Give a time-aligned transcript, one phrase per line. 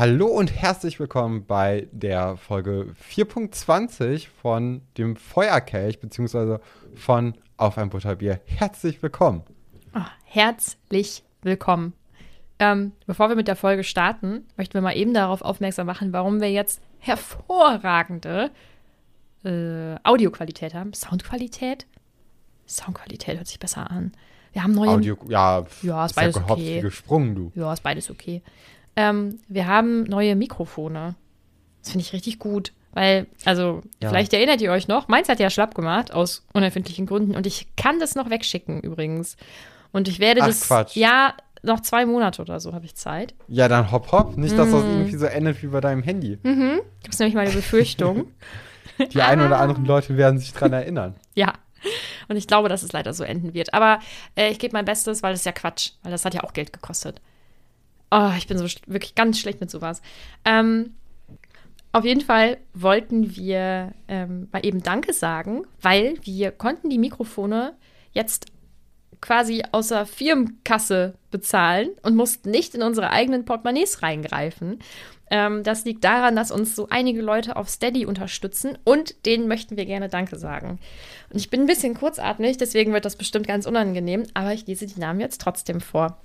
[0.00, 6.62] Hallo und herzlich willkommen bei der Folge 4.20 von dem Feuerkelch, beziehungsweise
[6.94, 8.40] von Auf ein Butterbier.
[8.46, 9.42] Herzlich willkommen.
[9.92, 11.92] Ah, herzlich willkommen.
[12.58, 16.40] Ähm, bevor wir mit der Folge starten, möchten wir mal eben darauf aufmerksam machen, warum
[16.40, 18.50] wir jetzt hervorragende
[19.44, 20.94] äh, Audioqualität haben.
[20.94, 21.86] Soundqualität?
[22.66, 24.12] Soundqualität hört sich besser an.
[24.54, 24.88] Wir haben neue.
[24.88, 26.80] Audio, ja, Ja, ist ja beides gehopst okay.
[26.80, 27.52] gesprungen, du.
[27.54, 28.40] Ja, ist beides okay.
[28.96, 31.14] Ähm, wir haben neue Mikrofone.
[31.82, 32.72] Das finde ich richtig gut.
[32.92, 34.08] Weil, also, Ja.
[34.08, 37.36] vielleicht erinnert ihr euch noch, meins hat ja schlapp gemacht, aus unerfindlichen Gründen.
[37.36, 39.36] Und ich kann das noch wegschicken, übrigens.
[39.92, 40.66] Und ich werde Ach, das.
[40.66, 40.96] Quatsch.
[40.96, 43.34] Ja, noch zwei Monate oder so habe ich Zeit.
[43.46, 44.36] Ja, dann hopp hopp.
[44.36, 44.72] Nicht, dass Mm.
[44.72, 46.38] das irgendwie so endet wie bei deinem Handy.
[46.42, 48.26] Das ist nämlich meine Befürchtung.
[49.12, 51.14] Die einen oder anderen Leute werden sich dran erinnern.
[51.34, 51.52] ja.
[52.28, 53.72] Und ich glaube, dass es leider so enden wird.
[53.72, 54.00] Aber
[54.36, 55.92] äh, ich gebe mein Bestes, weil das ist ja Quatsch.
[56.02, 57.20] Weil das hat ja auch Geld gekostet.
[58.10, 60.02] Oh, ich bin so wirklich ganz schlecht mit sowas.
[60.44, 60.94] Ähm,
[61.92, 67.74] auf jeden Fall wollten wir ähm, mal eben Danke sagen, weil wir konnten die Mikrofone
[68.12, 68.46] jetzt
[69.20, 74.78] quasi aus der Firmenkasse bezahlen und mussten nicht in unsere eigenen Portemonnaies reingreifen.
[75.30, 79.76] Ähm, das liegt daran, dass uns so einige Leute auf Steady unterstützen und denen möchten
[79.76, 80.78] wir gerne Danke sagen.
[81.30, 84.86] Und ich bin ein bisschen kurzatmig, deswegen wird das bestimmt ganz unangenehm, aber ich lese
[84.86, 86.18] die Namen jetzt trotzdem vor.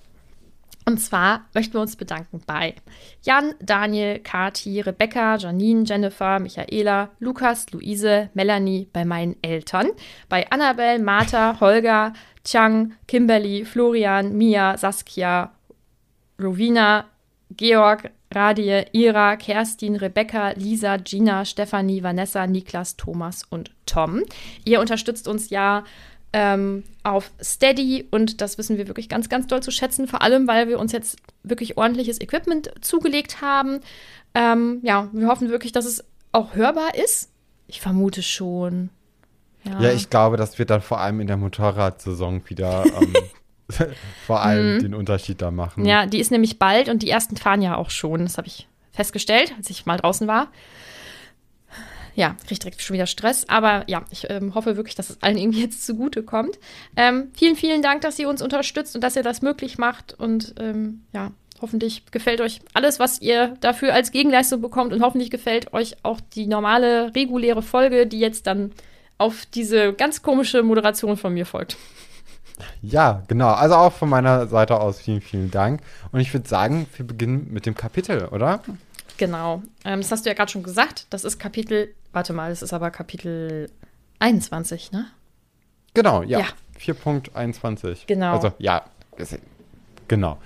[0.88, 2.76] Und zwar möchten wir uns bedanken bei
[3.24, 9.90] Jan, Daniel, Kati, Rebecca, Janine, Jennifer, Michaela, Lukas, Luise, Melanie, bei meinen Eltern,
[10.30, 12.14] bei Annabelle, Martha, Holger,
[12.44, 15.52] Chang, Kimberly, Florian, Mia, Saskia,
[16.40, 17.06] Rowena,
[17.50, 24.24] Georg, Radie, Ira, Kerstin, Rebecca, Lisa, Gina, Stefanie, Vanessa, Niklas, Thomas und Tom.
[24.66, 25.84] Ihr unterstützt uns ja
[26.38, 30.50] ähm, auf Steady und das wissen wir wirklich ganz, ganz doll zu schätzen, vor allem,
[30.50, 33.80] weil wir uns jetzt wirklich ordentliches Equipment zugelegt haben.
[34.34, 36.04] Ähm, ja, wir hoffen wirklich, dass es
[36.34, 37.30] auch hörbar ist.
[37.68, 38.90] Ich vermute schon.
[39.64, 43.14] Ja, ich glaube, das wird dann vor allem in der Motorradsaison wieder ähm,
[44.28, 45.84] vor allem den Unterschied da machen.
[45.84, 45.90] Mhm.
[45.90, 48.20] Ja, die ist nämlich bald und die ersten fahren ja auch schon.
[48.24, 50.50] Das habe ich festgestellt, als ich mal draußen war.
[52.16, 53.48] Ja, krieg direkt schon wieder Stress.
[53.50, 56.58] Aber ja, ich ähm, hoffe wirklich, dass es allen irgendwie jetzt zugute kommt.
[56.96, 60.14] Ähm, vielen, vielen Dank, dass ihr uns unterstützt und dass ihr das möglich macht.
[60.14, 61.32] Und ähm, ja,
[61.62, 64.94] hoffentlich gefällt euch alles, was ihr dafür als Gegenleistung bekommt.
[64.94, 68.72] Und hoffentlich gefällt euch auch die normale, reguläre Folge, die jetzt dann
[69.18, 71.78] auf diese ganz komische Moderation von mir folgt.
[72.82, 73.50] Ja, genau.
[73.50, 75.82] Also auch von meiner Seite aus vielen, vielen Dank.
[76.12, 78.62] Und ich würde sagen, wir beginnen mit dem Kapitel, oder?
[79.18, 79.62] Genau.
[79.84, 81.08] Ähm, das hast du ja gerade schon gesagt.
[81.10, 83.70] Das ist Kapitel, warte mal, das ist aber Kapitel
[84.20, 85.08] 21, ne?
[85.94, 86.40] Genau, ja.
[86.40, 86.46] Ja.
[86.80, 88.00] 4.21.
[88.08, 88.34] Genau.
[88.34, 88.84] Also, ja,
[90.08, 90.38] genau.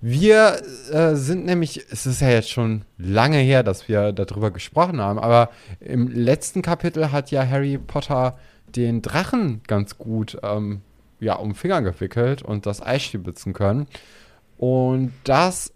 [0.00, 5.00] Wir äh, sind nämlich, es ist ja jetzt schon lange her, dass wir darüber gesprochen
[5.00, 8.38] haben, aber im letzten Kapitel hat ja Harry Potter
[8.76, 10.82] den Drachen ganz gut ähm,
[11.20, 13.88] ja, um Finger gewickelt und das Eis stibitzen können.
[14.56, 15.72] Und das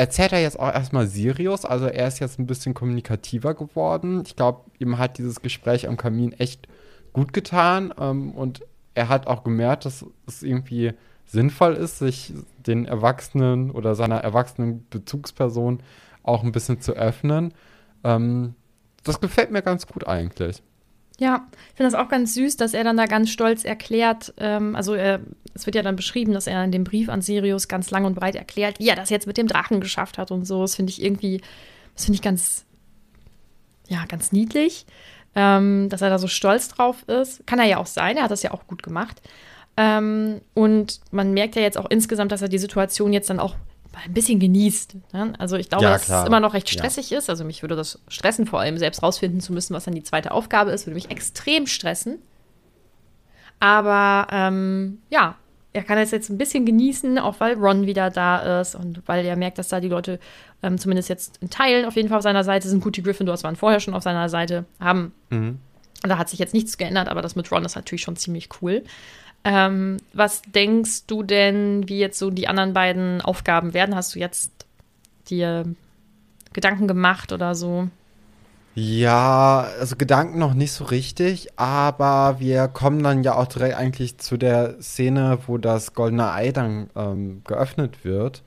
[0.00, 4.22] erzählt er jetzt auch erstmal Sirius, also er ist jetzt ein bisschen kommunikativer geworden.
[4.24, 6.68] Ich glaube, ihm hat dieses Gespräch am Kamin echt
[7.12, 8.62] gut getan ähm, und
[8.94, 10.94] er hat auch gemerkt, dass es irgendwie
[11.26, 15.82] sinnvoll ist, sich den Erwachsenen oder seiner erwachsenen Bezugsperson
[16.22, 17.52] auch ein bisschen zu öffnen.
[18.02, 18.54] Ähm,
[19.04, 20.62] das gefällt mir ganz gut eigentlich.
[21.20, 24.74] Ja, ich finde das auch ganz süß, dass er dann da ganz stolz erklärt, ähm,
[24.74, 25.20] also er,
[25.52, 28.14] es wird ja dann beschrieben, dass er in dem Brief an Sirius ganz lang und
[28.14, 30.62] breit erklärt, wie er das jetzt mit dem Drachen geschafft hat und so.
[30.62, 31.42] Das finde ich irgendwie,
[31.94, 32.64] das finde ich ganz,
[33.86, 34.86] ja, ganz niedlich,
[35.34, 37.46] ähm, dass er da so stolz drauf ist.
[37.46, 39.20] Kann er ja auch sein, er hat das ja auch gut gemacht.
[39.76, 43.56] Ähm, und man merkt ja jetzt auch insgesamt, dass er die Situation jetzt dann auch
[44.04, 44.96] ein bisschen genießt.
[45.12, 45.32] Ne?
[45.38, 46.78] Also ich glaube, Ja, dass es immer noch recht Ja.
[46.78, 47.28] stressig ist.
[47.28, 50.30] Also mich würde das stressen, vor allem selbst rausfinden zu müssen, was dann die zweite
[50.32, 52.18] Aufgabe ist, würde mich extrem stressen.
[53.58, 55.36] Aber ähm, ja,
[55.72, 59.24] er kann es jetzt ein bisschen genießen, auch weil Ron wieder da ist und weil
[59.24, 60.18] er merkt, dass da die Leute
[60.62, 62.82] ähm, zumindest jetzt in Teilen auf jeden Fall auf seiner Seite sind.
[62.82, 65.12] Gut, die Gryffindors waren vorher schon auf seiner Seite, haben.
[65.30, 65.58] Mhm.
[66.02, 68.82] Da hat sich jetzt nichts geändert, aber das mit Ron ist natürlich schon ziemlich cool.
[69.44, 73.94] Ähm, was denkst du denn, wie jetzt so die anderen beiden Aufgaben werden?
[73.94, 74.52] Hast du jetzt
[75.28, 75.64] dir
[76.52, 77.88] Gedanken gemacht oder so?
[78.74, 84.18] Ja, also Gedanken noch nicht so richtig, aber wir kommen dann ja auch direkt eigentlich
[84.18, 88.42] zu der Szene, wo das goldene Ei dann ähm, geöffnet wird.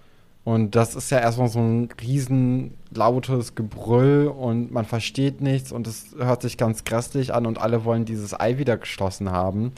[0.46, 5.88] Und das ist ja erstmal so ein riesen lautes Gebrüll und man versteht nichts und
[5.88, 9.72] es hört sich ganz grässlich an und alle wollen dieses Ei wieder geschlossen haben.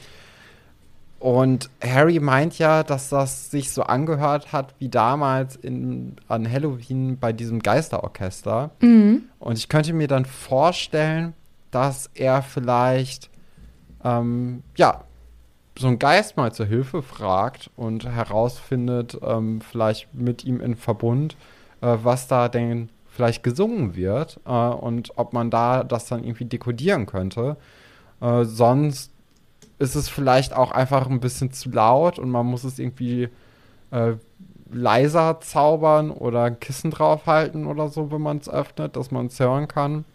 [1.25, 7.17] Und Harry meint ja, dass das sich so angehört hat wie damals in, an Halloween
[7.17, 8.69] bei diesem Geisterorchester.
[9.39, 11.33] Und ich könnte mir dann vorstellen,
[11.71, 13.31] dass er vielleicht,
[14.03, 15.05] ähm, ja,
[15.75, 21.37] so einen Geist mal zur Hilfe fragt und herausfindet, ähm, vielleicht mit ihm in Verbund,
[21.81, 26.45] äh, was da denn vielleicht gesungen wird äh, und ob man da das dann irgendwie
[26.45, 27.57] dekodieren könnte.
[28.21, 29.14] Äh, sonst
[29.79, 33.29] ist es vielleicht auch einfach ein bisschen zu laut und man muss es irgendwie
[33.91, 34.13] äh,
[34.71, 39.39] leiser zaubern oder ein Kissen draufhalten oder so, wenn man es öffnet, dass man es
[39.39, 40.05] hören kann.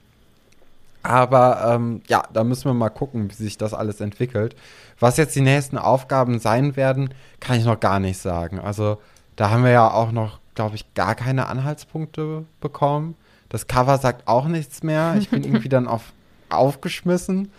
[1.02, 4.54] Aber ähm, ja, da müssen wir mal gucken, wie sich das alles entwickelt.
[4.98, 8.58] Was jetzt die nächsten Aufgaben sein werden, kann ich noch gar nicht sagen.
[8.58, 8.98] Also
[9.36, 13.14] da haben wir ja auch noch, glaube ich, gar keine Anhaltspunkte bekommen.
[13.48, 15.16] Das Cover sagt auch nichts mehr.
[15.18, 16.12] Ich bin irgendwie dann auf,
[16.50, 17.50] aufgeschmissen.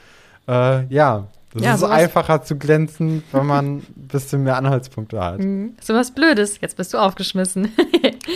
[0.48, 5.40] Äh, ja, das Ja, ist einfacher zu glänzen, wenn man ein bisschen mehr Anhaltspunkte hat.
[5.40, 5.76] Mhm.
[5.82, 6.62] So was Blödes.
[6.62, 7.72] Jetzt bist du aufgeschmissen.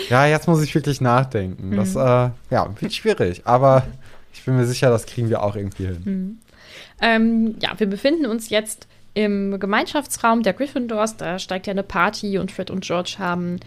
[0.09, 1.75] Ja, jetzt muss ich wirklich nachdenken.
[1.75, 3.83] Das äh, ja, wird schwierig, aber
[4.33, 6.41] ich bin mir sicher, das kriegen wir auch irgendwie hin.
[7.01, 11.17] Ähm, ja, wir befinden uns jetzt im Gemeinschaftsraum der Gryffindors.
[11.17, 13.59] Da steigt ja eine Party und Fred und George haben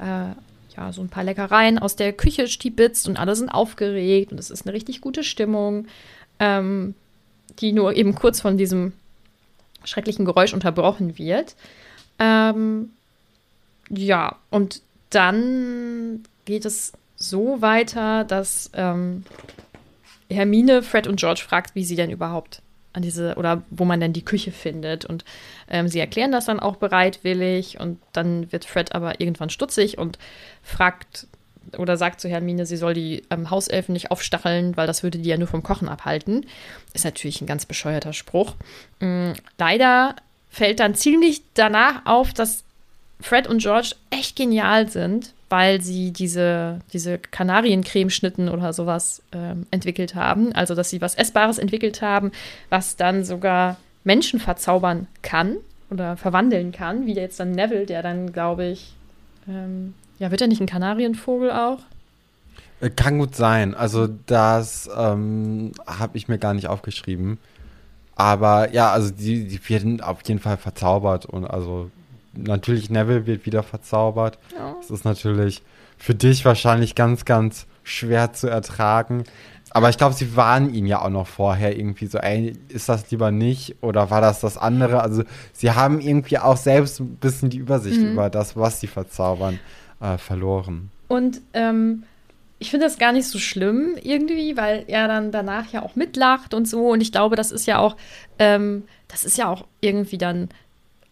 [0.00, 0.34] äh,
[0.76, 4.50] ja so ein paar Leckereien aus der Küche stibitzt und alle sind aufgeregt und es
[4.50, 5.86] ist eine richtig gute Stimmung,
[6.40, 6.94] ähm,
[7.60, 8.92] die nur eben kurz von diesem
[9.84, 11.54] schrecklichen Geräusch unterbrochen wird.
[12.18, 12.90] Ähm,
[13.88, 19.24] ja, und dann geht es so weiter, dass ähm,
[20.30, 22.62] Hermine Fred und George fragt, wie sie denn überhaupt
[22.92, 25.04] an diese oder wo man denn die Küche findet.
[25.04, 25.24] Und
[25.68, 30.18] ähm, sie erklären das dann auch bereitwillig und dann wird Fred aber irgendwann stutzig und
[30.62, 31.26] fragt
[31.78, 35.28] oder sagt zu Hermine, sie soll die ähm, Hauselfen nicht aufstacheln, weil das würde die
[35.28, 36.46] ja nur vom Kochen abhalten.
[36.92, 38.54] Ist natürlich ein ganz bescheuerter Spruch.
[39.00, 40.16] Mm, leider
[40.50, 42.64] fällt dann ziemlich danach auf, dass
[43.20, 50.14] Fred und George echt genial sind, weil sie diese, diese Kanariencremeschnitten oder sowas ähm, entwickelt
[50.14, 50.52] haben.
[50.52, 52.32] Also, dass sie was Essbares entwickelt haben,
[52.70, 55.56] was dann sogar Menschen verzaubern kann
[55.90, 58.94] oder verwandeln kann, wie jetzt dann Neville, der dann, glaube ich,
[59.48, 59.94] ähm,
[60.24, 61.80] ja, wird er nicht ein Kanarienvogel auch?
[62.80, 63.74] Äh, Kann gut sein.
[63.74, 67.36] Also das ähm, habe ich mir gar nicht aufgeschrieben.
[68.16, 71.90] Aber ja, also die, die werden auf jeden Fall verzaubert und also
[72.32, 74.38] natürlich Neville wird wieder verzaubert.
[74.56, 74.74] Ja.
[74.80, 75.62] Das ist natürlich
[75.98, 79.24] für dich wahrscheinlich ganz, ganz schwer zu ertragen.
[79.72, 83.10] Aber ich glaube, sie warnen ihn ja auch noch vorher irgendwie so, ey, ist das
[83.10, 85.02] lieber nicht oder war das das andere?
[85.02, 89.58] Also sie haben irgendwie auch selbst ein bisschen die Übersicht über das, was sie verzaubern,
[90.00, 90.90] äh, verloren.
[91.08, 92.04] Und ähm,
[92.58, 96.54] ich finde das gar nicht so schlimm irgendwie, weil er dann danach ja auch mitlacht
[96.54, 96.88] und so.
[96.88, 97.96] Und ich glaube, das ist ja auch,
[98.38, 100.48] ähm, das ist ja auch irgendwie dann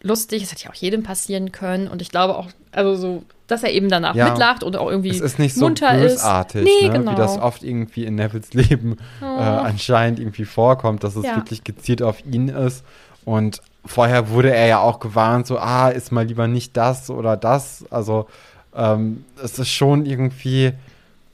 [0.03, 0.43] lustig.
[0.43, 1.89] Es hätte ja auch jedem passieren können.
[1.89, 4.31] Und ich glaube auch, also so, dass er eben danach Ja.
[4.31, 6.81] mitlacht und auch irgendwie Es ist nicht so munter bösartig, ist.
[6.81, 6.99] Nee, ne?
[6.99, 7.13] genau.
[7.13, 11.37] wie das oft irgendwie in Nevils Leben äh, anscheinend irgendwie vorkommt, dass es Ja.
[11.37, 12.83] wirklich gezielt auf ihn ist.
[13.25, 17.37] Und vorher wurde er ja auch gewarnt, so, ah, ist mal lieber nicht das oder
[17.37, 17.85] das.
[17.91, 18.27] Also
[18.75, 20.73] ähm, es ist schon irgendwie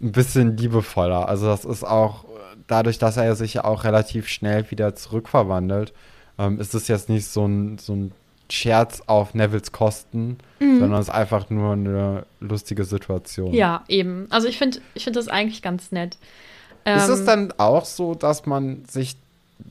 [0.01, 1.29] ein bisschen liebevoller.
[1.29, 2.25] Also das ist auch
[2.67, 5.93] dadurch, dass er sich ja auch relativ schnell wieder zurückverwandelt,
[6.39, 8.13] ähm, ist es jetzt nicht so ein, so ein
[8.51, 13.51] Scherz auf Nevils Kosten, sondern es ist einfach nur eine lustige Situation.
[13.51, 13.55] Mhm.
[13.55, 14.27] Ja, eben.
[14.31, 16.17] Also ich finde ich find das eigentlich ganz nett.
[16.85, 19.17] Ist es Ähm, dann auch so, dass man sich,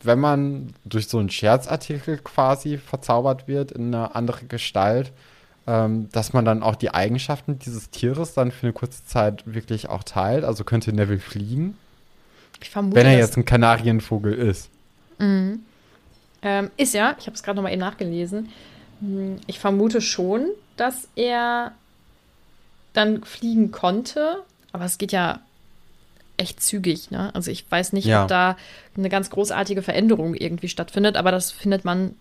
[0.04, 5.12] wenn man durch so einen Scherzartikel quasi verzaubert wird in eine andere Gestalt,
[5.68, 9.90] ähm, dass man dann auch die Eigenschaften dieses Tieres dann für eine kurze Zeit wirklich
[9.90, 10.44] auch teilt?
[10.44, 11.78] Also könnte Neville fliegen,
[12.62, 14.70] ich vermute, wenn er jetzt ein Kanarienvogel ist.
[15.20, 15.60] Ähm,
[16.78, 18.50] ist ja, ich habe es gerade nochmal eben nachgelesen.
[19.02, 20.46] Hm, Ich vermute schon,
[20.76, 21.72] dass er
[22.94, 25.40] dann fliegen konnte, aber es geht ja
[26.38, 27.10] echt zügig.
[27.12, 27.34] Ne?
[27.36, 28.24] Also ich weiß nicht, Ja.
[28.24, 28.58] ob da
[28.96, 32.16] eine ganz großartige Veränderung irgendwie stattfindet, aber das findet man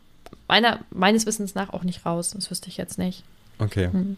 [0.48, 2.30] meiner, meines Wissens nach auch nicht raus.
[2.34, 3.24] Das wüsste ich jetzt nicht.
[3.58, 3.88] Okay.
[3.90, 4.16] Hm.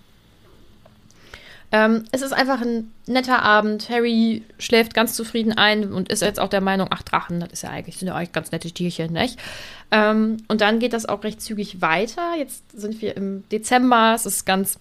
[1.71, 3.91] Ähm, es ist einfach ein netter Abend.
[3.91, 7.63] Harry schläft ganz zufrieden ein und ist jetzt auch der Meinung, ach, Drachen, das ist
[7.63, 9.39] ja eigentlich, sind ja eigentlich ganz nette Tierchen, nicht?
[9.91, 12.35] Ähm, und dann geht das auch recht zügig weiter.
[12.39, 14.79] Jetzt sind wir im Dezember, es ist ganz,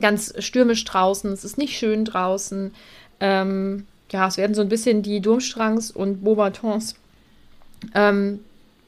[0.00, 2.74] ganz stürmisch draußen, es ist nicht schön draußen.
[3.20, 6.96] Ähm, ja, es werden so ein bisschen die Durmstrangs und Beaubatons
[7.94, 8.40] ähm,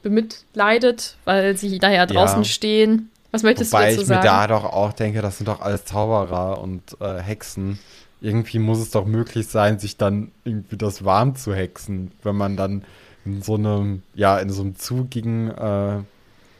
[0.03, 3.11] bemitleidet, weil sie da ja draußen stehen.
[3.37, 4.25] Was möchtest Wobei du ich dazu mir sagen?
[4.25, 7.77] da doch auch denke, das sind doch alles Zauberer und äh, Hexen.
[8.19, 12.57] Irgendwie muss es doch möglich sein, sich dann irgendwie das warm zu hexen, wenn man
[12.57, 12.83] dann
[13.25, 15.97] in so einem, ja, in so einem zugigen, äh,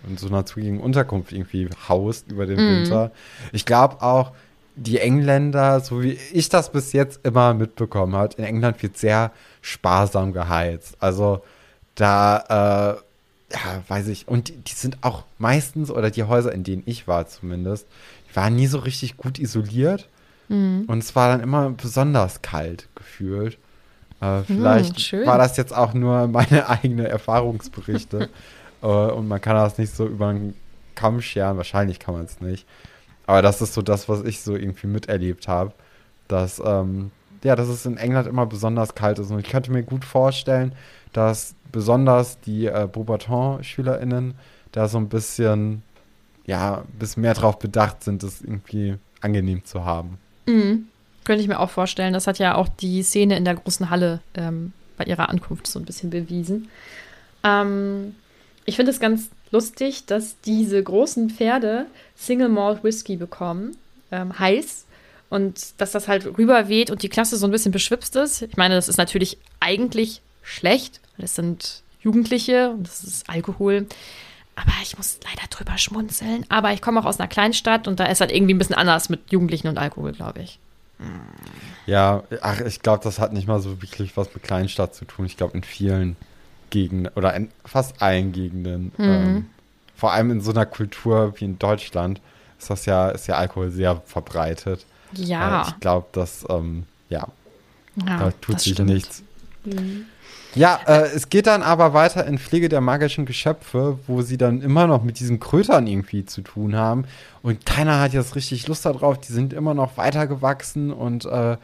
[0.08, 2.76] in so einer zugigen Unterkunft irgendwie haust über den Mhm.
[2.84, 3.12] Winter.
[3.54, 4.34] Ich glaube auch,
[4.76, 9.32] die Engländer, so wie ich das bis jetzt immer mitbekommen habe, in England wird sehr
[9.62, 10.96] sparsam geheizt.
[11.00, 11.42] Also
[11.96, 13.02] da, äh,
[13.52, 14.28] ja, weiß ich.
[14.28, 17.88] Und die, die sind auch meistens, oder die Häuser, in denen ich war zumindest,
[18.30, 20.10] die waren nie so richtig gut isoliert.
[20.50, 20.86] Mhm.
[20.88, 23.58] Und es war dann immer besonders kalt gefühlt.
[24.22, 25.26] Äh, vielleicht Hm, schön.
[25.28, 28.30] war das jetzt auch nur meine eigene Erfahrungsberichte.
[28.82, 30.54] äh, und man kann das nicht so über den
[30.96, 31.58] Kamm scheren.
[31.58, 32.66] Wahrscheinlich kann man es nicht.
[33.26, 35.74] Aber das ist so das, was ich so irgendwie miterlebt habe.
[36.28, 37.12] Dass, ähm,
[37.44, 39.32] ja, dass es in England immer besonders kalt ist.
[39.32, 40.74] Und ich könnte mir gut vorstellen,
[41.14, 44.36] dass besonders die äh, Beaubaton-SchülerInnen
[44.72, 45.84] da so ein bisschen,
[46.46, 50.18] ja, ein bisschen mehr drauf bedacht sind, es irgendwie angenehm zu haben.
[50.46, 50.88] Mhm.
[51.24, 52.14] Könnte ich mir auch vorstellen.
[52.14, 55.80] Das hat ja auch die Szene in der großen Halle ähm, bei ihrer Ankunft so
[55.80, 56.70] ein bisschen bewiesen.
[57.44, 58.16] Ähm,
[58.66, 63.78] ich finde es ganz lustig, dass diese großen Pferde Single Malt Whisky bekommen,
[64.12, 64.86] ähm, heiß.
[65.30, 68.44] Und dass das halt rüberweht und die Klasse so ein bisschen beschwipst ist.
[68.44, 71.02] Ich meine, das ist natürlich eigentlich schlecht.
[71.18, 73.88] weil Es sind Jugendliche und das ist Alkohol.
[74.56, 76.46] Aber ich muss leider drüber schmunzeln.
[76.50, 79.10] Aber ich komme auch aus einer Kleinstadt und da ist halt irgendwie ein bisschen anders
[79.10, 80.60] mit Jugendlichen und Alkohol, glaube ich.
[81.86, 85.26] Ja, ach, ich glaube, das hat nicht mal so wirklich was mit Kleinstadt zu tun.
[85.26, 86.16] Ich glaube, in vielen
[86.70, 89.46] Gegenden oder in fast allen Gegenden, ähm,
[89.96, 92.20] vor allem in so einer Kultur wie in Deutschland,
[92.58, 94.86] ist das ja, ist ja Alkohol sehr verbreitet.
[95.14, 95.64] Ja.
[95.64, 97.28] Äh, ich glaube, dass, ähm, ja,
[98.06, 98.90] ja da tut das sich stimmt.
[98.90, 99.24] nichts.
[100.56, 104.62] Ja, äh, es geht dann aber weiter in Pflege der magischen Geschöpfe, wo sie dann
[104.62, 107.06] immer noch mit diesen Krötern irgendwie zu tun haben.
[107.44, 109.20] Und keiner hat jetzt richtig Lust darauf.
[109.20, 111.58] Die sind immer noch weitergewachsen und äh,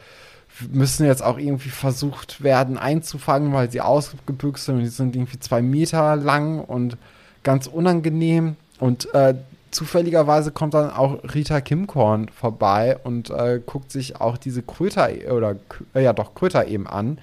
[0.72, 5.40] müssen jetzt auch irgendwie versucht werden einzufangen, weil sie ausgebüxt sind und die sind irgendwie
[5.40, 6.98] zwei Meter lang und
[7.44, 8.56] ganz unangenehm.
[8.80, 9.34] Und äh,
[9.74, 15.56] zufälligerweise kommt dann auch Rita Kimkorn vorbei und äh, guckt sich auch diese Kröter oder
[15.94, 17.20] äh, ja doch Kröter eben an.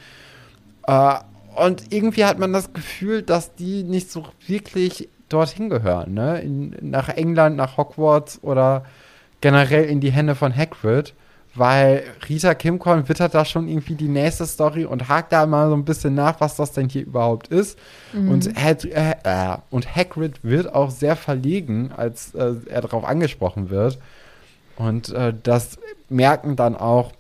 [0.86, 1.14] Äh,
[1.56, 6.40] und irgendwie hat man das Gefühl, dass die nicht so wirklich dorthin gehören, ne?
[6.40, 8.84] In, nach England, nach Hogwarts oder
[9.40, 11.14] generell in die Hände von Hagrid,
[11.54, 15.74] weil Rita Kimcorn wittert da schon irgendwie die nächste Story und hakt da mal so
[15.74, 17.78] ein bisschen nach, was das denn hier überhaupt ist.
[18.28, 23.70] Und, Hag äh, äh, und Hagrid wird auch sehr verlegen, als äh, er darauf angesprochen
[23.70, 23.98] wird.
[24.76, 25.78] Und äh, das
[26.08, 27.12] merken dann auch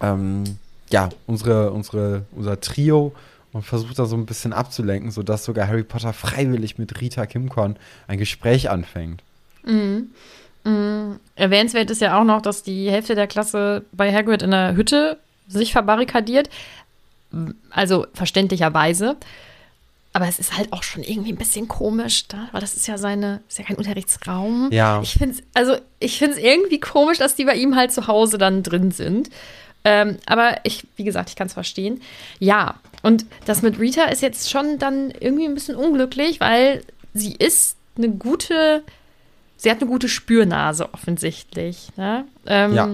[0.00, 0.44] ähm,
[0.90, 3.12] ja, unsere, unsere, unser Trio
[3.52, 7.76] und versucht da so ein bisschen abzulenken, sodass sogar Harry Potter freiwillig mit Rita Kimcorn
[8.08, 9.22] ein Gespräch anfängt.
[11.34, 15.18] Erwähnenswert ist ja auch noch, dass die Hälfte der Klasse bei Hagrid in der Hütte
[15.48, 16.48] sich verbarrikadiert.
[17.70, 19.16] Also verständlicherweise.
[20.12, 22.98] Aber es ist halt auch schon irgendwie ein bisschen komisch, da, weil das ist ja
[22.98, 24.68] seine, ist ja kein Unterrichtsraum.
[24.70, 25.00] Ja.
[25.02, 28.06] Ich finde es, also ich finde es irgendwie komisch, dass die bei ihm halt zu
[28.06, 29.30] Hause dann drin sind.
[29.84, 32.02] Ähm, aber ich, wie gesagt, ich kann es verstehen.
[32.38, 36.82] Ja, und das mit Rita ist jetzt schon dann irgendwie ein bisschen unglücklich, weil
[37.14, 38.84] sie ist eine gute,
[39.62, 41.88] sie hat eine gute Spürnase offensichtlich.
[41.96, 42.24] Ne?
[42.46, 42.88] Ähm, Ja.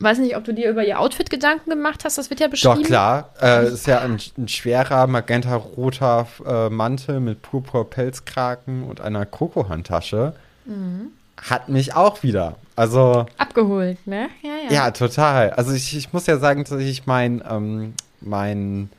[0.00, 2.82] Weiß nicht, ob du dir über ihr Outfit Gedanken gemacht hast, das wird ja beschrieben.
[2.82, 3.30] Doch, klar.
[3.40, 10.34] Äh, ist ja ein, ein schwerer magenta-roter äh, Mantel mit purpur-Pelzkragen und einer Krokohandtasche.
[11.42, 12.56] Hat mich auch wieder.
[12.76, 14.28] Also, Abgeholt, ne?
[14.42, 14.84] Ja, ja.
[14.84, 15.50] ja, total.
[15.50, 18.90] Also, ich, ich muss ja sagen, dass ich mein, ähm, mein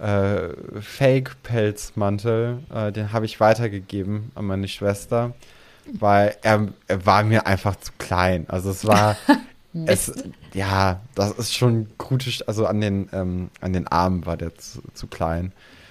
[0.00, 0.48] äh,
[0.80, 5.32] Fake-Pelzmantel, äh, den habe ich weitergegeben an meine Schwester,
[5.92, 8.46] weil er, er war mir einfach zu klein.
[8.48, 9.16] Also, es war.
[9.86, 10.12] Es,
[10.52, 14.80] ja, das ist schon gute, also an den, ähm, an den Armen war der zu,
[14.92, 15.50] zu klein.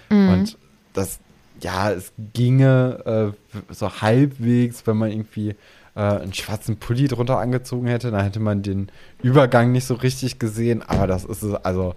[0.10, 0.58] Und
[0.94, 1.20] das,
[1.62, 5.56] ja, es ginge äh, so halbwegs, wenn man irgendwie
[5.96, 8.90] äh, einen schwarzen Pulli drunter angezogen hätte, dann hätte man den
[9.22, 11.96] Übergang nicht so richtig gesehen, aber das ist es, also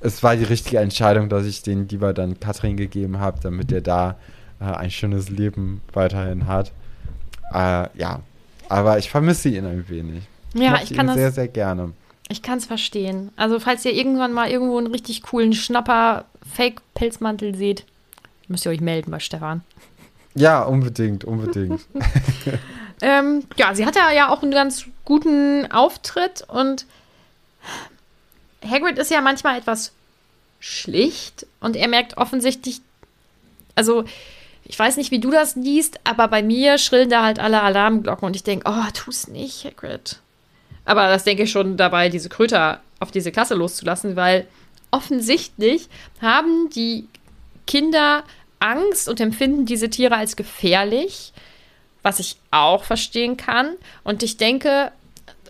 [0.00, 3.80] es war die richtige Entscheidung, dass ich den lieber dann Katrin gegeben habe, damit er
[3.80, 4.16] da
[4.60, 6.72] äh, ein schönes Leben weiterhin hat.
[7.52, 8.20] Äh, ja,
[8.68, 10.22] aber ich vermisse ihn ein wenig.
[10.54, 11.92] Ja, mochte ich kann ihn das- sehr, sehr gerne.
[12.28, 13.30] Ich kann es verstehen.
[13.36, 17.84] Also, falls ihr irgendwann mal irgendwo einen richtig coolen Schnapper-Fake-Pelzmantel seht,
[18.48, 19.62] müsst ihr euch melden bei Stefan.
[20.34, 21.82] Ja, unbedingt, unbedingt.
[23.04, 26.86] Ähm, ja, sie hatte ja auch einen ganz guten Auftritt und
[28.64, 29.90] Hagrid ist ja manchmal etwas
[30.60, 32.80] schlicht und er merkt offensichtlich,
[33.74, 34.04] also
[34.64, 38.26] ich weiß nicht, wie du das liest, aber bei mir schrillen da halt alle Alarmglocken
[38.26, 40.20] und ich denke, oh, tu's nicht, Hagrid.
[40.84, 44.46] Aber das denke ich schon dabei, diese Kröter auf diese Klasse loszulassen, weil
[44.90, 45.88] offensichtlich
[46.20, 47.06] haben die
[47.66, 48.24] Kinder
[48.58, 51.32] Angst und empfinden diese Tiere als gefährlich
[52.02, 53.76] was ich auch verstehen kann.
[54.04, 54.92] Und ich denke,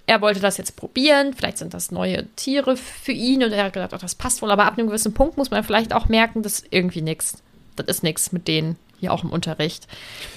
[0.06, 1.34] er wollte das jetzt probieren.
[1.34, 4.50] Vielleicht sind das neue Tiere für ihn und er hat gedacht, ach, das passt wohl.
[4.50, 7.42] Aber ab einem gewissen Punkt muss man vielleicht auch merken, das ist irgendwie nichts.
[7.76, 9.88] Das ist nichts mit denen hier auch im Unterricht.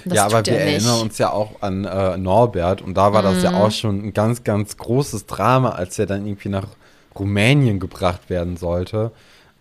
[0.05, 0.61] Das ja, aber wir nicht.
[0.61, 3.43] erinnern uns ja auch an äh, Norbert und da war das Mhm.
[3.43, 6.67] ja auch schon ein ganz, ganz großes Drama, als er dann irgendwie nach
[7.17, 9.11] Rumänien gebracht werden sollte.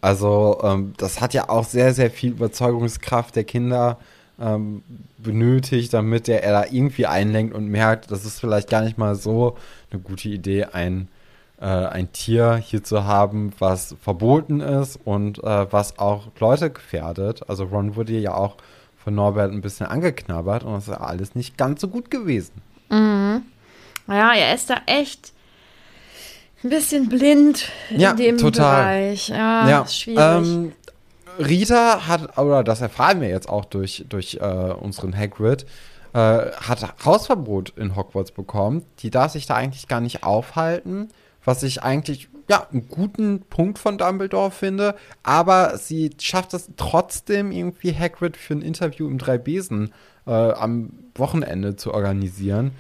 [0.01, 3.99] Also ähm, das hat ja auch sehr, sehr viel Überzeugungskraft der Kinder
[4.41, 4.83] ähm,
[5.19, 9.15] benötigt, damit der, er da irgendwie einlenkt und merkt, das ist vielleicht gar nicht mal
[9.15, 9.57] so
[9.91, 11.09] eine gute Idee, ein,
[11.61, 17.49] äh, ein Tier hier zu haben, was verboten ist und äh, was auch Leute gefährdet.
[17.49, 18.57] Also Ron wurde ja auch
[19.05, 22.53] von Norbert ein bisschen angeknabbert und das ist ja alles nicht ganz so gut gewesen.
[22.91, 25.33] Ja, er ist da echt
[26.63, 28.83] ein bisschen blind Ja, in dem total.
[28.83, 29.29] Bereich.
[29.29, 30.21] Ja, ist schwierig.
[30.21, 30.73] ähm,
[31.39, 35.67] Rita hat, oder das erfahren wir jetzt auch durch, durch äh, unseren Hagrid,
[36.13, 38.85] äh, hat Hausverbot in Hogwarts bekommen.
[39.01, 41.09] Die darf sich da eigentlich gar nicht aufhalten,
[41.45, 44.97] was ich eigentlich ja, einen guten Punkt von Dumbledore finde.
[45.23, 49.93] Aber sie schafft es trotzdem irgendwie Hagrid für ein Interview im Dreibesen
[50.27, 52.73] äh, am Wochenende zu organisieren.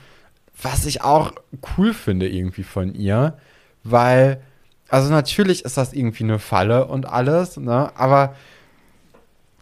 [0.60, 1.32] Was ich auch
[1.76, 3.38] cool finde irgendwie von ihr,
[3.82, 4.40] weil
[4.88, 7.90] also natürlich ist das irgendwie eine Falle und alles, ne?
[7.96, 8.36] Aber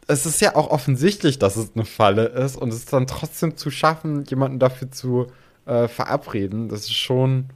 [0.07, 3.71] es ist ja auch offensichtlich, dass es eine Falle ist und es dann trotzdem zu
[3.71, 5.29] schaffen, jemanden dafür zu
[5.65, 6.69] äh, verabreden.
[6.69, 7.47] Das ist schon.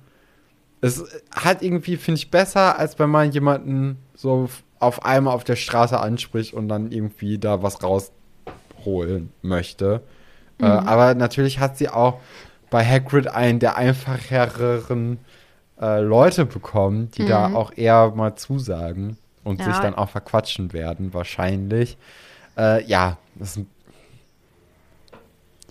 [0.81, 5.57] Es hat irgendwie, finde ich, besser, als wenn man jemanden so auf einmal auf der
[5.57, 10.03] Straße anspricht und dann irgendwie da was rausholen möchte.
[10.61, 12.21] Äh, aber natürlich hat sie auch
[12.71, 15.19] bei Hagrid einen der einfacheren
[15.81, 19.67] äh, Leute bekommen, die da auch eher mal zusagen und Ja.
[19.67, 21.97] sich dann auch verquatschen werden, wahrscheinlich.
[22.57, 23.71] Äh, ja, das ist ein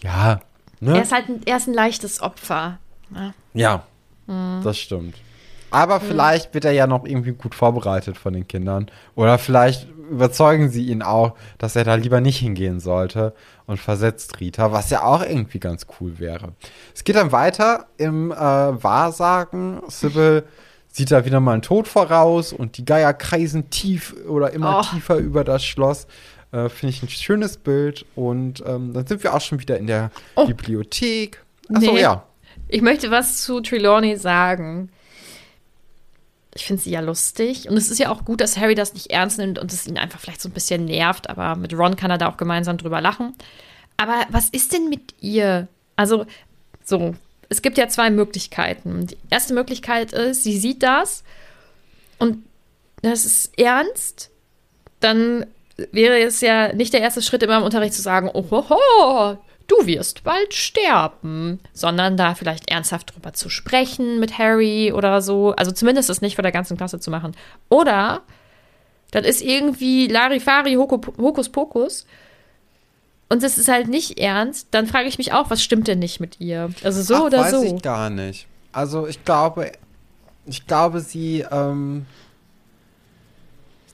[0.01, 0.39] Ja,
[0.79, 0.95] ne?
[0.97, 2.79] er, ist halt ein, er ist ein leichtes Opfer.
[3.13, 3.33] Ja.
[3.53, 3.83] Ja,
[4.27, 4.61] Mhm.
[4.63, 5.15] das stimmt.
[5.71, 8.85] Aber vielleicht wird er ja noch irgendwie gut vorbereitet von den Kindern.
[9.15, 13.33] Oder vielleicht überzeugen sie ihn auch, dass er da lieber nicht hingehen sollte
[13.65, 16.53] und versetzt Rita, was ja auch irgendwie ganz cool wäre.
[16.93, 19.81] Es geht dann weiter im äh, Wahrsagen.
[19.89, 20.43] Sybil
[20.87, 24.93] sieht da wieder mal einen Tod voraus und die Geier kreisen tief oder immer Oh.
[24.95, 26.07] tiefer über das Schloss.
[26.53, 28.05] Äh, Finde ich ein schönes Bild.
[28.15, 30.45] Und ähm, dann sind wir auch schon wieder in der Oh.
[30.45, 31.43] Bibliothek.
[31.73, 32.01] Achso, Nee.
[32.01, 32.23] ja.
[32.67, 34.89] Ich möchte was zu Trelawney sagen.
[36.53, 37.69] Ich finde sie ja lustig.
[37.69, 39.97] Und es ist ja auch gut, dass Harry das nicht ernst nimmt und es ihn
[39.97, 41.29] einfach vielleicht so ein bisschen nervt.
[41.29, 43.33] Aber mit Ron kann er da auch gemeinsam drüber lachen.
[43.97, 45.67] Aber was ist denn mit ihr?
[45.95, 46.25] Also,
[46.83, 47.15] so,
[47.49, 49.07] es gibt ja zwei Möglichkeiten.
[49.07, 51.23] Die erste Möglichkeit ist, sie sieht das
[52.17, 52.43] und
[53.01, 54.31] das ist ernst.
[54.99, 55.45] Dann
[55.91, 60.23] wäre es ja nicht der erste Schritt immer im Unterricht zu sagen, ohoho, du wirst
[60.23, 65.53] bald sterben, sondern da vielleicht ernsthaft drüber zu sprechen mit Harry oder so.
[65.55, 67.35] Also zumindest das nicht vor der ganzen Klasse zu machen.
[67.69, 68.21] Oder
[69.11, 72.05] das ist irgendwie Larifari Hoko- Hokus Pokus.
[73.27, 76.19] Und es ist halt nicht ernst, dann frage ich mich auch, was stimmt denn nicht
[76.19, 76.69] mit ihr?
[76.83, 77.63] Also so Ach, oder weiß so.
[77.63, 78.45] ich gar nicht.
[78.71, 79.71] Also ich glaube,
[80.45, 82.05] ich glaube, sie, ähm,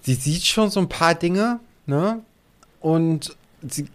[0.02, 2.20] sie sieht schon so ein paar Dinge, ne?
[2.82, 3.88] Und sie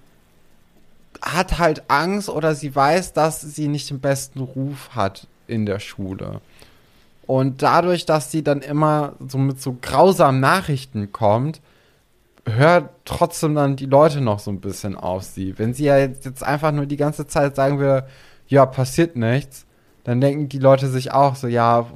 [1.34, 5.80] hat halt Angst oder sie weiß, dass sie nicht den besten Ruf hat in der
[5.80, 6.40] Schule.
[7.26, 11.60] Und dadurch, dass sie dann immer so mit so grausamen Nachrichten kommt,
[12.48, 15.58] hört trotzdem dann die Leute noch so ein bisschen auf sie.
[15.58, 18.06] Wenn sie ja jetzt, einfach nur die ganze Zeit sagen würde,
[18.46, 19.66] ja, passiert nichts,
[20.04, 21.86] dann denken die Leute sich auch so, ja,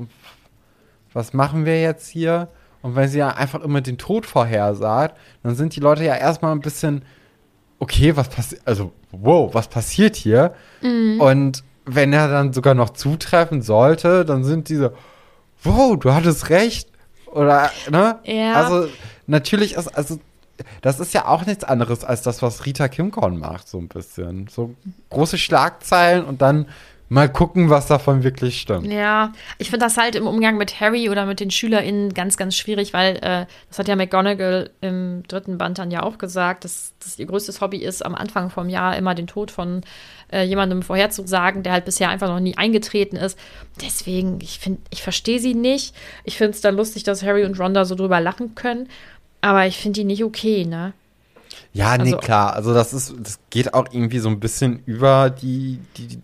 [1.13, 2.49] was machen wir jetzt hier?
[2.83, 6.53] Und wenn sie ja einfach immer den Tod vorhersagt, dann sind die Leute ja erstmal
[6.53, 7.03] ein bisschen,
[7.81, 10.55] okay, was passiert, also, wow, was passiert hier?
[10.83, 14.95] Und wenn er dann sogar noch zutreffen sollte, dann sind diese,
[15.65, 16.89] wow, du hattest recht.
[17.27, 18.21] Oder, ne?
[18.25, 18.55] Ja.
[18.55, 18.89] Also,
[19.27, 20.21] natürlich ist, also,
[20.83, 24.47] das ist ja auch nichts anderes als das, was Rita Kimkorn macht, so ein bisschen.
[24.49, 24.75] So
[25.09, 26.67] große Schlagzeilen und dann
[27.11, 28.87] mal gucken, was davon wirklich stimmt.
[28.91, 32.57] Ja, ich finde das halt im Umgang mit Harry oder mit den SchülerInnen ganz, ganz
[32.57, 36.95] schwierig, weil äh, das hat ja McGonagall im dritten Band dann ja auch gesagt, dass
[37.01, 39.83] das ihr größtes Hobby ist, am Anfang vom Jahr immer den Tod von
[40.33, 43.37] äh, jemandem vorherzusagen, der halt bisher einfach noch nie eingetreten ist.
[43.83, 45.95] Deswegen, ich finde, ich verstehe sie nicht.
[46.23, 48.89] Ich finde es dann lustig, dass Harry und Ron da so drüber lachen können,
[49.41, 50.93] aber ich finde die nicht okay, ne?
[51.73, 52.53] Ja, nee, Also- klar.
[52.55, 56.19] Also das ist, das geht auch irgendwie so ein bisschen über die, die, die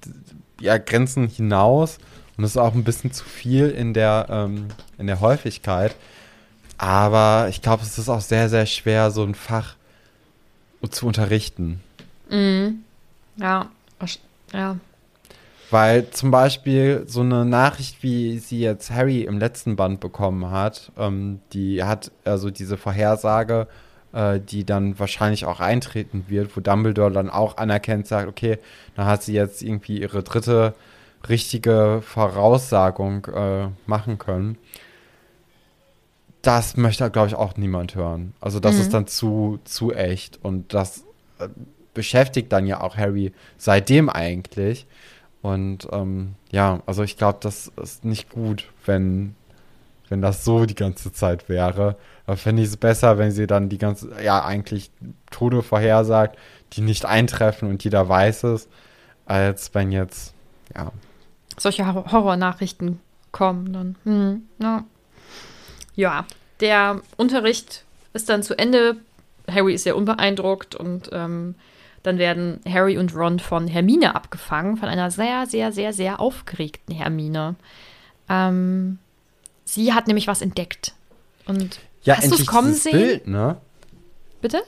[0.61, 1.99] ja, Grenzen hinaus
[2.37, 5.95] und das ist auch ein bisschen zu viel in der, ähm, in der Häufigkeit.
[6.79, 9.77] Aber ich glaube, es ist auch sehr, sehr schwer, so ein Fach
[10.91, 11.81] zu unterrichten.
[13.39, 13.69] Ja,
[14.01, 14.19] wasch-
[14.53, 14.77] ja.
[15.71, 20.93] Weil zum Beispiel so eine Nachricht, wie sie jetzt Harry im letzten Band bekommen hat,
[20.97, 23.67] ähm, die hat also diese Vorhersage,
[24.17, 28.59] äh, die dann wahrscheinlich auch eintreten wird, wo Dumbledore dann auch anerkennt, sagt, okay,
[28.95, 30.75] dann hat sie jetzt irgendwie ihre dritte
[31.29, 34.57] richtige Voraussagung äh, machen können.
[36.41, 38.33] Das möchte, glaube ich, auch niemand hören.
[38.41, 41.05] Also das ist dann zu, zu echt und das
[41.39, 41.49] äh,
[41.93, 44.87] beschäftigt dann ja auch Harry seitdem eigentlich.
[45.43, 49.35] Und ähm, ja, also ich glaube, das ist nicht gut, wenn,
[50.11, 51.97] wenn das so die ganze Zeit wäre.
[52.27, 54.91] Da fände ich es besser, wenn sie dann die ganze, ja, eigentlich
[55.31, 56.39] Tode vorhersagt,
[56.73, 58.69] die nicht eintreffen und jeder weiß es,
[59.27, 60.35] als wenn jetzt,
[60.75, 60.91] ja.
[61.57, 63.01] solche Hor- Horrornachrichten
[63.33, 63.97] kommen dann.
[64.05, 64.85] Hm, ja.
[65.95, 66.25] ja,
[66.61, 68.97] der Unterricht ist dann zu Ende.
[69.49, 71.55] Harry ist sehr unbeeindruckt und ähm,
[72.03, 76.95] dann werden Harry und Ron von Hermine abgefangen, von einer sehr, sehr, sehr, sehr aufgeregten
[76.95, 77.57] Hermine.
[78.29, 78.99] Ähm,
[79.67, 80.95] sie hat nämlich was entdeckt.
[81.47, 82.93] Und Ja, hast du es kommen dieses sehen?
[82.93, 83.59] Bild, ne?
[84.41, 84.63] Bitte?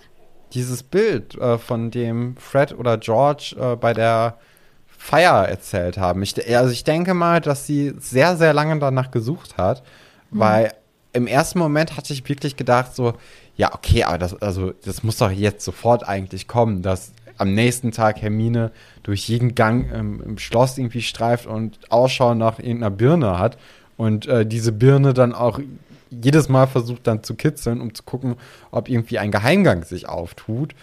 [0.52, 4.38] Dieses Bild, äh, von dem Fred oder George äh, bei der
[4.86, 6.22] Feier erzählt haben.
[6.22, 9.82] Ich, also ich denke mal, dass sie sehr, sehr lange danach gesucht hat,
[10.30, 10.74] weil
[11.12, 13.14] im ersten Moment hatte ich wirklich gedacht, so,
[13.56, 17.92] ja, okay, aber das, also, das muss doch jetzt sofort eigentlich kommen, dass am nächsten
[17.92, 18.72] Tag Hermine
[19.04, 23.56] durch jeden Gang im, im Schloss irgendwie streift und Ausschau nach irgendeiner Birne hat
[23.98, 25.60] und äh, diese Birne dann auch
[26.08, 28.36] jedes Mal versucht dann zu kitzeln, um zu gucken,
[28.70, 30.74] ob irgendwie ein Geheimgang sich auftut.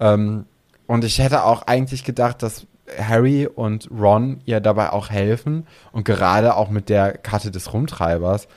[0.00, 0.46] Ähm,
[0.88, 2.66] und ich hätte auch eigentlich gedacht, dass
[2.98, 5.66] Harry und Ron ihr dabei auch helfen.
[5.92, 8.48] Und gerade auch mit der Karte des Rumtreibers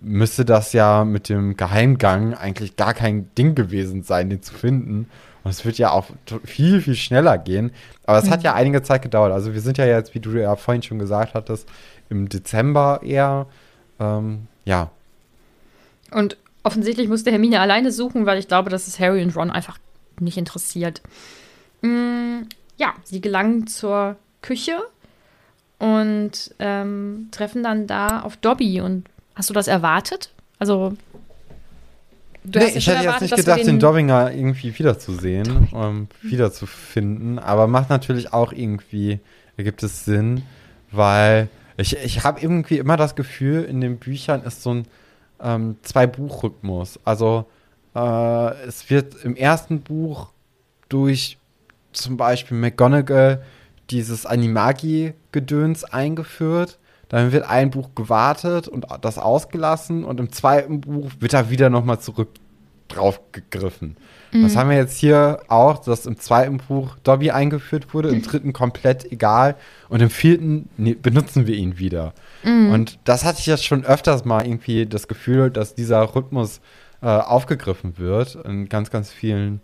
[0.00, 5.08] müsste das ja mit dem Geheimgang eigentlich gar kein Ding gewesen sein, den zu finden.
[5.44, 6.06] Und es wird ja auch
[6.44, 7.72] viel, viel schneller gehen.
[8.04, 9.32] Aber es hat ja einige Zeit gedauert.
[9.32, 11.68] Also wir sind ja jetzt, wie du ja vorhin schon gesagt hattest,
[12.10, 13.46] im Dezember eher.
[14.02, 14.90] Ähm, ja,
[16.10, 19.78] Und offensichtlich musste Hermine alleine suchen, weil ich glaube, dass es Harry und Ron einfach
[20.20, 21.02] nicht interessiert.
[21.82, 22.42] Mm,
[22.76, 24.78] ja, sie gelangen zur Küche
[25.78, 28.80] und ähm, treffen dann da auf Dobby.
[28.80, 30.30] Und hast du das erwartet?
[30.58, 30.94] Also,
[32.44, 37.38] du nee, ja ich hätte jetzt nicht gedacht, den Dobbinger irgendwie wiederzusehen, ähm, wiederzufinden.
[37.38, 39.18] Aber macht natürlich auch irgendwie,
[39.56, 40.42] ergibt es Sinn,
[40.92, 44.86] weil ich, ich habe irgendwie immer das Gefühl, in den Büchern ist so ein
[45.40, 47.00] ähm, Zwei-Buch-Rhythmus.
[47.04, 47.46] Also
[47.94, 50.28] äh, es wird im ersten Buch
[50.88, 51.38] durch
[51.92, 53.42] zum Beispiel McGonagall
[53.90, 56.78] dieses Animagi-Gedöns eingeführt.
[57.08, 61.68] Dann wird ein Buch gewartet und das ausgelassen und im zweiten Buch wird da wieder
[61.68, 62.30] nochmal zurück
[62.94, 63.96] drauf gegriffen.
[64.32, 68.54] Das haben wir jetzt hier auch, dass im zweiten Buch Dobby eingeführt wurde, im dritten
[68.54, 69.56] komplett egal
[69.90, 70.70] und im vierten
[71.02, 72.14] benutzen wir ihn wieder.
[72.72, 76.62] Und das hatte ich jetzt schon öfters mal irgendwie das Gefühl, dass dieser Rhythmus
[77.02, 79.60] äh, aufgegriffen wird in ganz, ganz vielen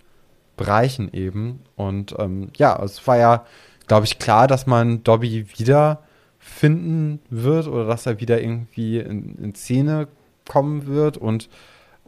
[0.57, 1.61] Bereichen eben.
[1.77, 3.47] Und ähm, ja, es war ja,
[3.87, 6.03] glaube ich, klar, dass man Dobby wieder
[6.38, 10.09] finden wird oder dass er wieder irgendwie in, in Szene
[10.47, 11.17] kommen wird.
[11.17, 11.49] Und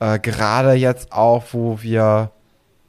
[0.01, 2.31] äh, gerade jetzt auch, wo wir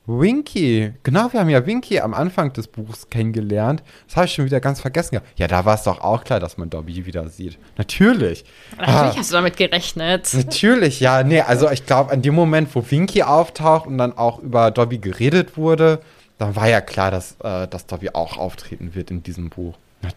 [0.08, 3.84] Winky, genau, wir haben ja Winky am Anfang des Buchs kennengelernt.
[4.08, 5.12] Das habe ich schon wieder ganz vergessen.
[5.12, 5.28] gehabt.
[5.38, 7.58] Ja, da war es doch auch klar, dass man Dobby wieder sieht.
[7.78, 8.44] Natürlich.
[8.78, 9.16] Natürlich Ah.
[9.16, 10.34] hast du damit gerechnet.
[10.34, 14.40] Natürlich, ja, nee, also ich glaube, an dem Moment, wo Winky auftaucht und dann auch
[14.40, 16.00] über Dobby geredet wurde,
[16.40, 19.76] dann war ja klar, dass, äh, dass Dobby auch auftreten wird in diesem Buch.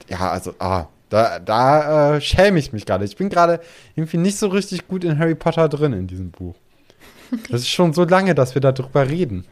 [0.08, 3.04] Ja, also, ah, da, da äh, schäme ich mich gerade.
[3.04, 3.60] Ich bin gerade
[3.94, 6.54] irgendwie nicht so richtig gut in Harry Potter drin in diesem Buch.
[7.50, 9.44] Das ist schon so lange, dass wir darüber reden.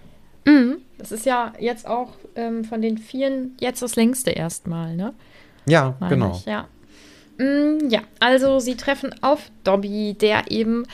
[1.03, 5.12] Das ist ja jetzt auch ähm, von den vielen jetzt das längste erstmal, ne?
[5.66, 6.37] Ja, meine genau.
[6.37, 6.68] Ich, ja.
[7.38, 10.87] Mm, ja, also sie treffen auf Dobby, der eben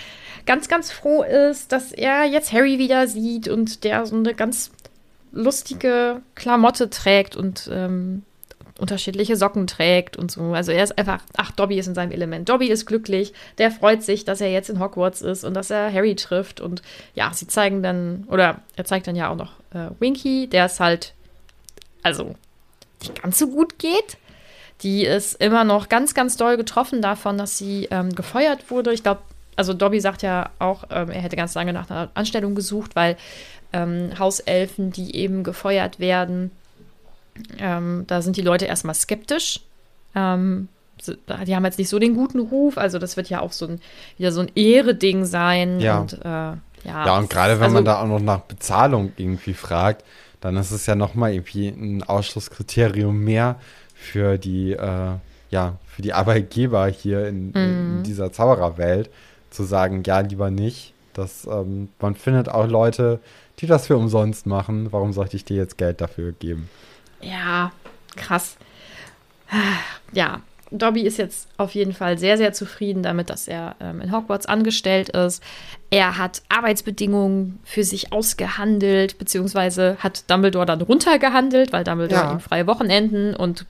[0.47, 4.71] ganz, ganz froh ist, dass er jetzt Harry wieder sieht und der so eine ganz
[5.31, 8.23] lustige Klamotte trägt und ähm,
[8.79, 10.53] unterschiedliche Socken trägt und so.
[10.55, 12.49] Also er ist einfach, ach, Dobby ist in seinem Element.
[12.49, 15.93] Dobby ist glücklich, der freut sich, dass er jetzt in Hogwarts ist und dass er
[15.93, 16.61] Harry trifft.
[16.61, 16.83] Und
[17.15, 20.81] ja, sie zeigen dann, oder er zeigt dann ja auch noch äh, Winky, der es
[20.81, 21.13] halt,
[22.03, 22.37] also
[23.01, 24.17] nicht ganz so gut geht.
[24.83, 28.93] Die ist immer noch ganz, ganz doll getroffen davon, dass sie ähm, gefeuert wurde.
[28.93, 29.23] Ich glaube,
[29.57, 33.17] also Dobby sagt ja auch, ähm, er hätte ganz lange nach einer Anstellung gesucht, weil
[33.73, 36.53] ähm, Hauselfen, die eben gefeuert werden,
[37.59, 39.61] ähm, da sind die Leute erstmal skeptisch.
[40.15, 40.69] Ähm,
[41.47, 43.81] die haben jetzt nicht so den guten Ruf, also das wird ja auch so ein,
[44.17, 45.79] wieder so ein Ehre-Ding sein.
[45.81, 46.01] Ja.
[46.01, 49.55] Und, äh, ja, Ja, und gerade wenn also, man da auch noch nach Bezahlung irgendwie
[49.55, 50.05] fragt,
[50.41, 53.57] dann ist es ja nochmal irgendwie ein Ausschlusskriterium mehr
[53.95, 55.11] für die, äh,
[55.51, 57.55] ja, für die Arbeitgeber hier in, Mhm.
[57.55, 59.11] in dieser Zaubererwelt,
[59.51, 60.93] zu sagen, ja, lieber nicht.
[61.15, 63.19] Das, ähm, man findet auch Leute,
[63.59, 64.89] die das für umsonst machen.
[64.93, 66.69] Warum sollte ich dir jetzt Geld dafür geben?
[67.21, 67.73] Ja,
[68.17, 68.57] krass.
[70.13, 74.13] Ja, Dobby ist jetzt auf jeden Fall sehr, sehr zufrieden damit, dass er ähm, in
[74.13, 75.43] Hogwarts angestellt ist.
[75.91, 82.33] Er hat Arbeitsbedingungen für sich ausgehandelt, beziehungsweise hat Dumbledore dann runtergehandelt, weil Dumbledore Ja.
[82.33, 83.65] ihm freie Wochenenden und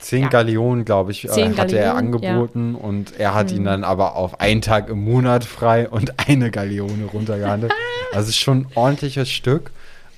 [0.00, 0.28] Zehn Ja.
[0.28, 2.30] Gallionen, glaube ich, äh, Zehn hatte er Gallionen, ja.
[2.32, 6.50] angeboten und er hat ihn dann aber auf einen Tag im Monat frei und eine
[6.50, 7.72] Gallione runtergehandelt.
[8.12, 9.70] also es ist schon ein ordentliches Stück.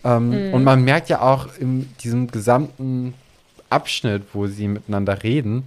[0.07, 3.15] Ähm, Und man merkt ja auch in diesem gesamten
[3.69, 5.65] Abschnitt, wo sie miteinander reden,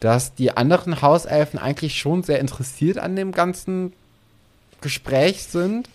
[0.00, 3.92] dass die anderen Hauselfen eigentlich schon sehr interessiert an dem ganzen
[4.80, 5.88] Gespräch sind,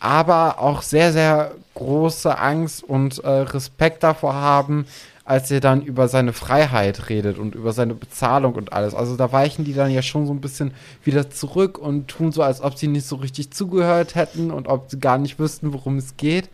[0.00, 4.86] aber auch sehr, sehr große Angst und äh, Respekt davor haben,
[5.24, 8.94] als er dann über seine Freiheit redet und über seine Bezahlung und alles.
[8.94, 10.72] Also da weichen die dann ja schon so ein bisschen
[11.04, 14.90] wieder zurück und tun so, als ob sie nicht so richtig zugehört hätten und ob
[14.90, 16.48] sie gar nicht wüssten, worum es geht.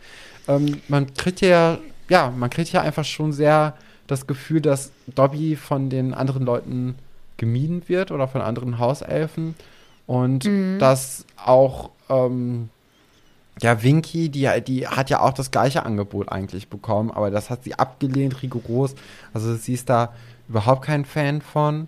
[0.47, 1.79] Ähm, man kriegt ja,
[2.09, 3.75] ja, man kriegt ja einfach schon sehr
[4.07, 6.95] das Gefühl, dass Dobby von den anderen Leuten
[7.37, 9.55] gemieden wird oder von anderen Hauselfen
[10.07, 10.47] und
[10.79, 12.69] dass auch ähm,
[13.61, 17.63] ja, Winky, die, die hat ja auch das gleiche Angebot eigentlich bekommen, aber das hat
[17.63, 18.95] sie abgelehnt, rigoros.
[19.33, 20.13] Also sie ist da
[20.49, 21.87] überhaupt kein Fan von.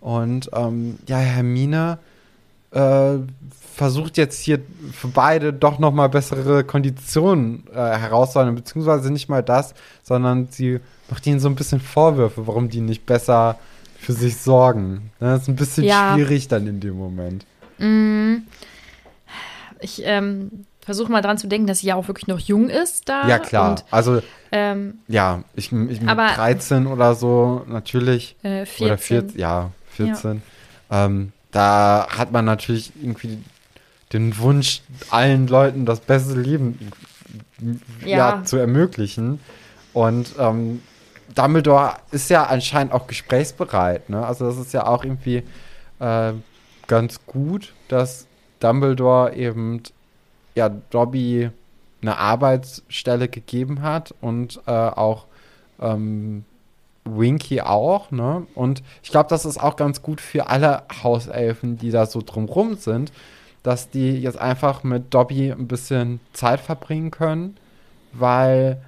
[0.00, 1.98] Und ähm, ja, Hermine
[2.72, 3.18] äh,
[3.74, 4.60] versucht jetzt hier
[4.92, 10.80] für beide doch noch mal bessere Konditionen äh, herauszuholen, beziehungsweise nicht mal das, sondern sie
[11.08, 13.58] macht ihnen so ein bisschen Vorwürfe, warum die nicht besser
[13.98, 15.10] für sich sorgen.
[15.18, 16.12] Das ist ein bisschen Ja.
[16.14, 17.44] schwierig dann in dem Moment.
[19.80, 23.08] ich ähm, versuche mal dran zu denken, dass sie ja auch wirklich noch jung ist
[23.08, 23.26] da.
[23.28, 23.70] Ja, klar.
[23.70, 24.20] Und, also
[24.52, 28.36] ähm, Ja, ich, ich Aber- 13 oder so, natürlich.
[28.42, 28.86] äh, 14.
[28.86, 30.42] Oder 14, ja, 14.
[30.90, 33.38] Ähm, da hat man natürlich irgendwie
[34.12, 36.78] den Wunsch, allen Leuten das beste Leben
[38.04, 38.36] ja.
[38.36, 38.44] Ja.
[38.44, 39.40] zu ermöglichen.
[39.92, 40.82] Und ähm,
[41.34, 44.10] Dumbledore ist ja anscheinend auch gesprächsbereit.
[44.10, 44.24] Ne?
[44.24, 45.42] Also das ist ja auch irgendwie
[46.00, 46.32] äh,
[46.86, 48.26] ganz gut, dass
[48.58, 49.82] Dumbledore eben
[50.54, 51.50] ja Dobby
[52.02, 55.26] eine Arbeitsstelle gegeben hat und äh, auch
[55.80, 56.44] ähm,
[57.04, 58.46] Winky auch, ne?
[58.54, 62.74] Und ich glaube, das ist auch ganz gut für alle Hauselfen, die da so drumrum
[62.74, 63.12] sind,
[63.62, 67.56] dass die jetzt einfach mit Dobby ein bisschen Zeit verbringen können,
[68.12, 68.80] weil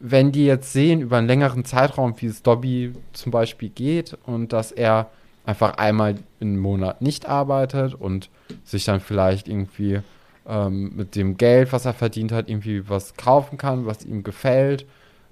[0.00, 4.52] wenn die jetzt sehen über einen längeren Zeitraum, wie es Dobby zum Beispiel geht und
[4.52, 5.10] dass er
[5.44, 8.30] einfach einmal im Monat nicht arbeitet und
[8.64, 10.00] sich dann vielleicht irgendwie
[10.48, 14.86] ähm, mit dem Geld, was er verdient hat, irgendwie was kaufen kann, was ihm gefällt.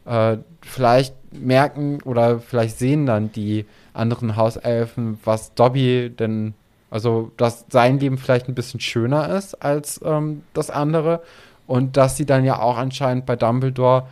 [0.09, 6.55] Äh, vielleicht merken oder vielleicht sehen dann die anderen Hauselfen, was Dobby denn,
[6.91, 11.23] also dass sein Leben vielleicht ein bisschen schöner ist als ähm, das andere
[11.67, 14.07] und dass sie dann ja auch anscheinend bei Dumbledore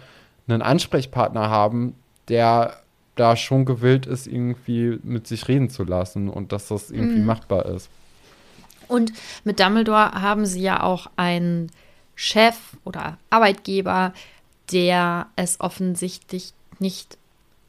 [0.47, 1.95] einen Ansprechpartner haben,
[2.29, 2.75] der
[3.15, 7.65] da schon gewillt ist, irgendwie mit sich reden zu lassen und dass das irgendwie machbar
[7.67, 7.89] ist.
[8.89, 11.71] Und mit Dumbledore haben sie ja auch einen
[12.15, 14.13] Chef oder Arbeitgeber,
[14.73, 17.19] der es offensichtlich nicht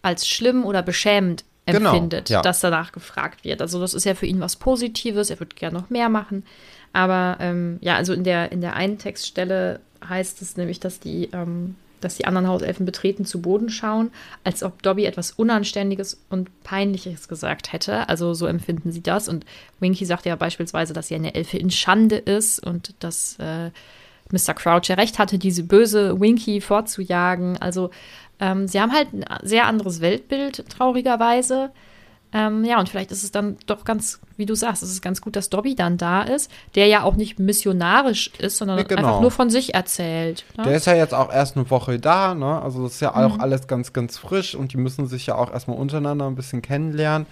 [0.01, 2.41] als schlimm oder beschämend Genau, empfindet, ja.
[2.41, 3.61] dass danach gefragt wird.
[3.61, 6.45] Also das ist ja für ihn was Positives, er würde gerne noch mehr machen.
[6.93, 11.29] Aber ähm, ja, also in der, in der einen Textstelle heißt es nämlich, dass die,
[11.33, 14.11] ähm, dass die anderen Hauselfen betreten zu Boden schauen,
[14.45, 18.07] als ob Dobby etwas Unanständiges und Peinliches gesagt hätte.
[18.07, 19.27] Also so empfinden sie das.
[19.27, 19.45] Und
[19.81, 23.71] Winky sagt ja beispielsweise, dass sie eine Elfe in Schande ist und dass äh,
[24.31, 24.53] Mr.
[24.53, 27.57] Crouch ja recht hatte, diese böse Winky fortzujagen.
[27.57, 27.89] Also
[28.39, 31.71] ähm, sie haben halt ein sehr anderes Weltbild, traurigerweise.
[32.33, 35.21] Ähm, ja, und vielleicht ist es dann doch ganz, wie du sagst, es ist ganz
[35.21, 38.99] gut, dass Dobby dann da ist, der ja auch nicht missionarisch ist, sondern Nee, genau.
[39.07, 40.43] einfach nur von sich erzählt.
[40.57, 40.63] Ne?
[40.65, 42.61] Der ist ja jetzt auch erst eine Woche da, ne?
[42.61, 43.15] Also das ist ja Mhm.
[43.31, 46.61] auch alles ganz, ganz frisch und die müssen sich ja auch erstmal untereinander ein bisschen
[46.61, 47.27] kennenlernen.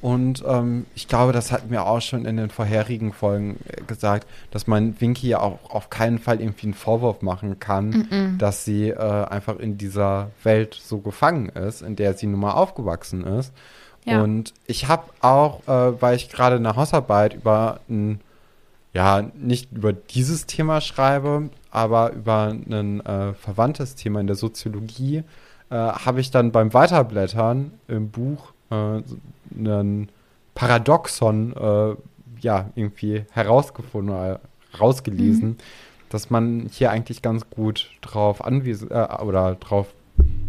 [0.00, 4.26] Und ähm, ich glaube, das hatten wir auch schon in den vorherigen Folgen äh, gesagt,
[4.50, 8.88] dass man Winky ja auch auf keinen Fall irgendwie einen Vorwurf machen kann, dass sie
[8.88, 13.52] äh, einfach in dieser Welt so gefangen ist, in der sie nun mal aufgewachsen ist.
[14.04, 14.22] Ja.
[14.22, 18.20] Und ich habe auch, äh, weil ich gerade eine Hausarbeit über ein
[18.92, 25.22] ja, nicht über dieses Thema schreibe, aber über ein äh, verwandtes Thema in der Soziologie,
[25.70, 29.16] äh, habe ich dann beim Weiterblättern im Buch äh, so
[29.54, 30.08] ein
[30.54, 31.96] Paradoxon äh,
[32.40, 34.40] ja, irgendwie herausgefunden oder
[34.78, 35.58] rausgelesen,
[36.08, 39.88] dass man hier eigentlich ganz gut drauf anwiesen äh, oder drauf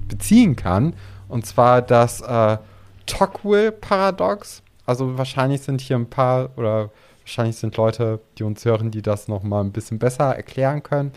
[0.08, 0.94] beziehen kann.
[1.28, 2.58] Und zwar das äh,
[3.06, 4.64] Tocqueville-Paradox.
[4.86, 6.90] Also wahrscheinlich sind hier ein paar oder
[7.22, 11.12] wahrscheinlich sind Leute, die uns hören, die das noch mal ein bisschen besser erklären können.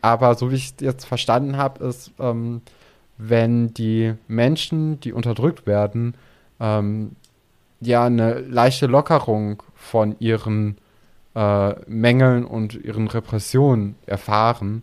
[0.00, 2.62] Aber so wie ich es jetzt verstanden habe, ist, ähm,
[3.18, 6.14] wenn die Menschen, die unterdrückt werden,
[6.60, 7.16] ähm,
[7.80, 10.78] ja eine leichte Lockerung von ihren
[11.34, 14.82] äh, Mängeln und ihren Repressionen erfahren,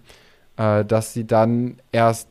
[0.58, 2.28] äh, dass sie dann erst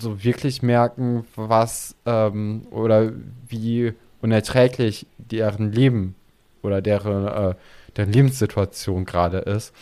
[0.00, 3.12] so wirklich merken, was ähm, oder
[3.48, 6.14] wie unerträglich deren Leben
[6.62, 7.54] oder deren, äh,
[7.96, 9.72] deren Lebenssituation gerade ist.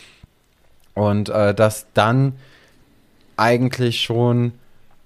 [0.93, 2.33] Und äh, dass dann
[3.35, 4.53] eigentlich schon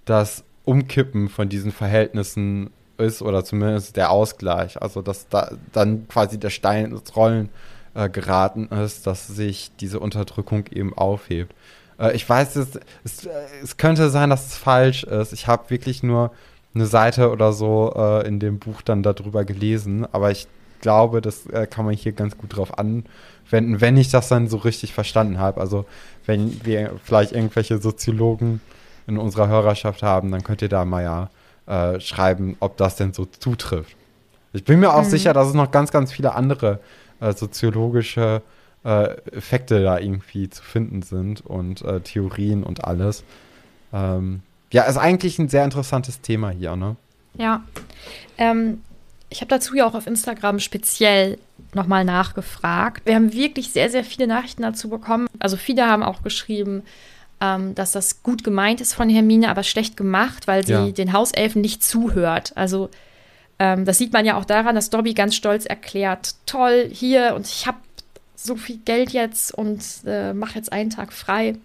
[0.06, 2.70] das Umkippen von diesen Verhältnissen
[3.02, 4.82] ist oder zumindest der Ausgleich.
[4.82, 7.50] Also dass da dann quasi der Stein ins Rollen
[7.94, 11.54] äh, geraten ist, dass sich diese Unterdrückung eben aufhebt.
[12.00, 13.28] Äh, ich weiß, es, es,
[13.64, 15.34] es könnte sein, dass es falsch ist.
[15.34, 16.32] Ich habe wirklich nur
[16.74, 20.48] eine Seite oder so äh, in dem Buch dann darüber gelesen, aber ich
[20.80, 24.58] glaube, das äh, kann man hier ganz gut drauf anwenden, wenn ich das dann so
[24.58, 25.62] richtig verstanden habe.
[25.62, 25.86] Also
[26.26, 28.62] wenn wir vielleicht irgendwelche Soziologen
[29.08, 31.30] in unserer Hörerschaft haben, dann könnt ihr da mal ja
[31.68, 33.96] äh, schreiben, ob das denn so zutrifft.
[34.54, 36.80] Ich bin mir auch sicher, dass es noch ganz, ganz viele andere
[37.22, 38.42] äh, soziologische
[38.84, 43.24] äh, Effekte da irgendwie zu finden sind und äh, Theorien und alles.
[43.94, 46.96] Ähm, ja, ist eigentlich ein sehr interessantes Thema hier, ne?
[47.38, 47.64] Ja.
[48.38, 48.82] Ähm,
[49.30, 51.38] ich habe dazu ja auch auf Instagram speziell
[51.74, 53.06] nochmal nachgefragt.
[53.06, 55.28] Wir haben wirklich sehr, sehr viele Nachrichten dazu bekommen.
[55.40, 56.84] Also viele haben auch geschrieben,
[57.42, 60.90] ähm, dass das gut gemeint ist von Hermine, aber schlecht gemacht, weil sie Ja.
[60.92, 62.54] den Hauselfen nicht zuhört.
[62.56, 62.90] Also
[63.60, 67.48] ähm, das sieht man ja auch daran, dass Dobby ganz stolz erklärt, toll, hier und
[67.48, 67.78] ich habe
[68.36, 71.56] so viel Geld jetzt und äh, mache jetzt einen Tag frei.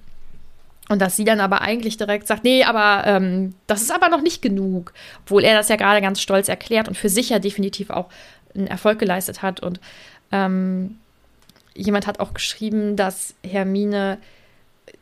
[0.88, 4.20] Und dass sie dann aber eigentlich direkt sagt, nee, aber ähm, das ist aber noch
[4.22, 4.92] nicht genug.
[5.24, 8.06] Obwohl er das ja gerade ganz stolz erklärt und für sich ja definitiv auch
[8.54, 9.58] einen Erfolg geleistet hat.
[9.60, 9.80] Und
[10.30, 10.98] ähm,
[11.74, 14.18] jemand hat auch geschrieben, dass Hermine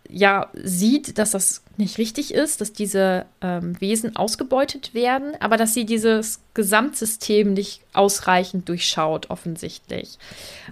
[0.09, 5.75] ja sieht, dass das nicht richtig ist, dass diese ähm, Wesen ausgebeutet werden, aber dass
[5.75, 10.19] sie dieses Gesamtsystem nicht ausreichend durchschaut, offensichtlich.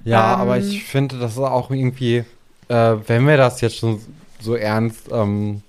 [0.04, 2.24] Ja, Ähm, aber ich finde, das ist auch irgendwie,
[2.68, 4.00] äh, wenn wir das jetzt schon
[4.40, 5.62] so ernst ähm,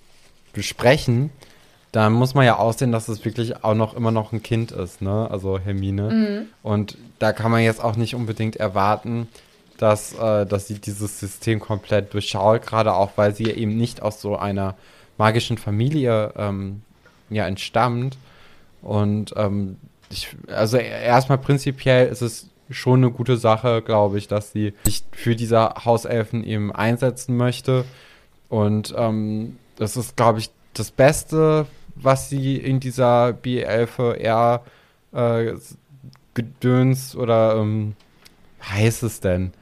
[0.53, 1.31] besprechen,
[1.91, 5.01] dann muss man ja aussehen, dass es wirklich auch noch immer noch ein Kind ist,
[5.01, 5.29] ne?
[5.29, 6.47] Also Hermine.
[6.63, 9.27] Und da kann man jetzt auch nicht unbedingt erwarten,
[9.77, 14.21] dass, äh, dass sie dieses System komplett durchschaut, gerade auch, weil sie eben nicht aus
[14.21, 14.75] so einer
[15.17, 16.81] magischen Familie ähm,
[17.29, 18.17] ja, entstammt.
[18.81, 19.77] Und ähm,
[20.09, 25.03] ich, also erstmal prinzipiell ist es schon eine gute Sache, glaube ich, dass sie sich
[25.11, 27.85] für diese Hauselfen eben einsetzen möchte.
[28.49, 34.63] Und ähm, das ist, glaube ich, das Beste, was sie in dieser B11
[35.13, 35.55] äh,
[37.17, 37.95] oder ähm,
[38.67, 39.53] heißt es denn?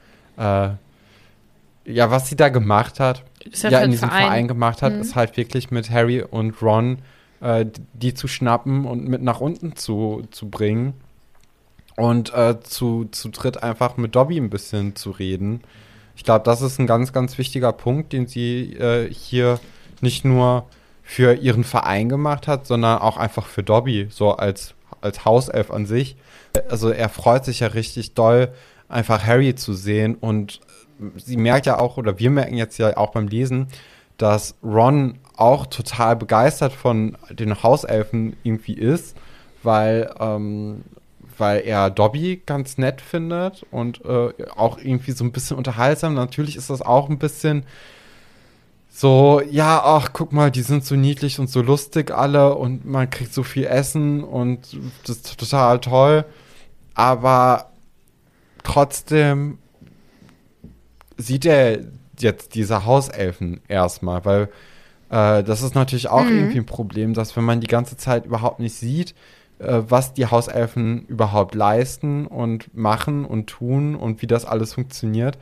[0.42, 0.70] Äh,
[1.84, 4.24] ja, was sie da gemacht hat, ja ja, in diesem Verein.
[4.24, 5.00] Verein, gemacht hat, Mhm.
[5.00, 6.98] ist halt wirklich mit Harry und Ron
[7.42, 10.94] äh, die zu schnappen und mit nach unten zu, zu bringen
[11.96, 15.60] und äh, zu, zu dritt einfach mit Dobby ein bisschen zu reden.
[16.14, 19.58] Ich glaube, das ist ein ganz, ganz wichtiger Punkt, den sie äh, hier
[20.00, 20.66] nicht nur
[21.02, 25.84] für ihren Verein gemacht hat, sondern auch einfach für Dobby, so als, als Hauself an
[25.84, 26.16] sich.
[26.70, 28.52] Also er freut sich ja richtig doll,
[28.92, 30.60] einfach Harry zu sehen und
[31.16, 33.66] sie merkt ja auch, oder wir merken jetzt ja auch beim Lesen,
[34.18, 39.16] dass Ron auch total begeistert von den Hauselfen irgendwie ist,
[39.62, 40.82] weil, ähm,
[41.38, 46.14] weil er Dobby ganz nett findet und äh, auch irgendwie so ein bisschen unterhaltsam.
[46.14, 47.64] Natürlich ist das auch ein bisschen
[48.90, 53.08] so, ja, ach, guck mal, die sind so niedlich und so lustig alle und man
[53.08, 54.76] kriegt so viel Essen und
[55.06, 56.24] das ist total toll.
[56.94, 57.71] aber
[58.64, 59.58] trotzdem
[61.16, 61.80] sieht er
[62.18, 64.42] jetzt diese Hauselfen erstmal, weil
[65.10, 66.36] äh, das ist natürlich auch Mhm.
[66.36, 69.14] irgendwie ein Problem, dass wenn man die ganze Zeit überhaupt nicht sieht,
[69.58, 75.38] äh, was die Hauselfen überhaupt leisten und machen und tun und wie das alles funktioniert,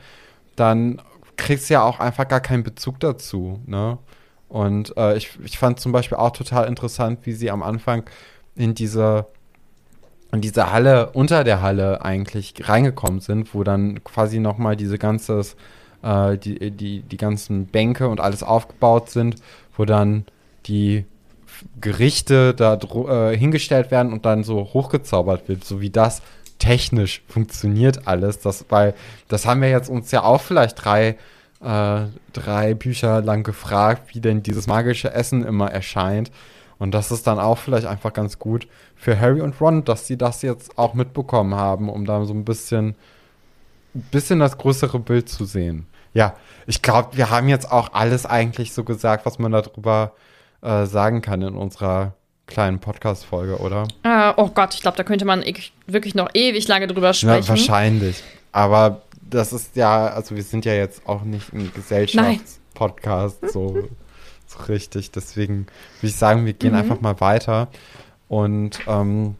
[0.55, 1.01] dann
[1.37, 3.59] kriegst du ja auch einfach gar keinen Bezug dazu.
[3.65, 3.97] Ne?
[4.49, 8.03] Und äh, ich, ich fand zum Beispiel auch total interessant, wie sie am Anfang
[8.55, 9.27] in diese
[10.31, 15.55] in diese Halle, unter der Halle eigentlich reingekommen sind, wo dann quasi nochmal diese ganzes,
[16.03, 19.35] äh, die, die, die ganzen Bänke und alles aufgebaut sind,
[19.75, 20.25] wo dann
[20.65, 21.05] die
[21.79, 26.21] Gerichte da äh, hingestellt werden und dann so hochgezaubert wird, so wie das
[26.59, 28.39] technisch funktioniert alles.
[28.39, 28.93] Das, weil
[29.27, 31.17] das haben wir jetzt uns ja auch vielleicht drei,
[31.61, 32.01] äh,
[32.33, 36.31] drei Bücher lang gefragt, wie denn dieses magische Essen immer erscheint.
[36.81, 40.17] Und das ist dann auch vielleicht einfach ganz gut für Harry und Ron, dass sie
[40.17, 42.95] das jetzt auch mitbekommen haben, um da so ein bisschen,
[43.93, 45.85] bisschen das größere Bild zu sehen.
[46.15, 50.13] Ja, ich glaube, wir haben jetzt auch alles eigentlich so gesagt, was man darüber
[50.63, 52.15] äh, sagen kann in unserer
[52.47, 53.87] kleinen Podcast-Folge, oder?
[54.01, 57.13] Äh, oh Gott, ich glaube, da könnte man ich, wirklich noch ewig lange drüber Ja,
[57.13, 57.47] sprechen.
[57.47, 58.23] wahrscheinlich.
[58.51, 63.87] Aber das ist ja, also wir sind ja jetzt auch nicht ein Gesellschaftspodcast, so,
[64.51, 65.11] so richtig.
[65.11, 65.67] Deswegen
[65.99, 67.67] würde ich sagen, wir gehen einfach mal weiter.
[68.27, 69.35] Und ähm,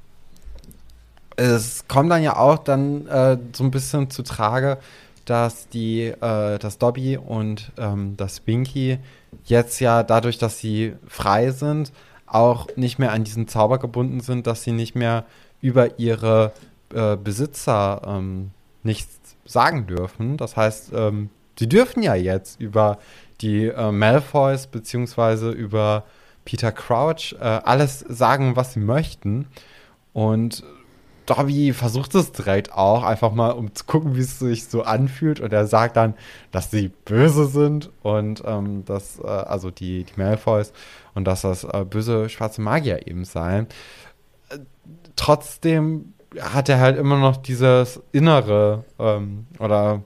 [1.36, 4.78] es kommt dann ja auch dann äh, so ein bisschen zu Trage,
[5.26, 9.00] dass die, äh, dass Dobby und ähm, das Winky
[9.46, 11.92] jetzt ja dadurch, dass sie frei sind,
[12.26, 15.26] auch nicht mehr an diesen Zauber gebunden sind, dass sie nicht mehr
[15.62, 16.54] über ihre
[16.94, 18.52] äh, Besitzer ähm,
[18.84, 20.38] nichts sagen dürfen.
[20.38, 22.98] Das heißt, ähm, sie dürfen ja jetzt über
[23.42, 26.04] die äh, Malfoys beziehungsweise über
[26.46, 29.48] Peter Crouch äh, alles sagen, was sie möchten.
[30.14, 30.64] Und
[31.26, 35.40] Dobby versucht es direkt auch, einfach mal, um zu gucken, wie es sich so anfühlt.
[35.40, 36.16] Und er sagt dann,
[36.52, 40.74] dass sie böse sind und ähm, dass, äh, also die, die Malfoys,
[41.14, 43.68] und dass das äh, böse schwarze Magier eben seien.
[44.50, 44.60] Äh,
[45.16, 50.02] trotzdem hat er halt immer noch dieses innere, ähm, oder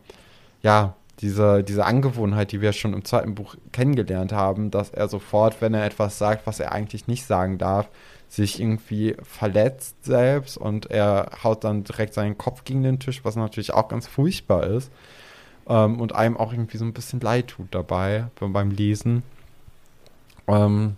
[0.64, 5.62] ja, diese, diese Angewohnheit, die wir schon im zweiten Buch kennengelernt haben, dass er sofort,
[5.62, 7.88] wenn er etwas sagt, was er eigentlich nicht sagen darf,
[8.28, 13.36] sich irgendwie verletzt selbst und er haut dann direkt seinen Kopf gegen den Tisch, was
[13.36, 14.92] natürlich auch ganz furchtbar ist
[15.68, 19.24] ähm, und einem auch irgendwie so ein bisschen leid tut dabei beim, Lesen.
[20.48, 20.98] Ähm,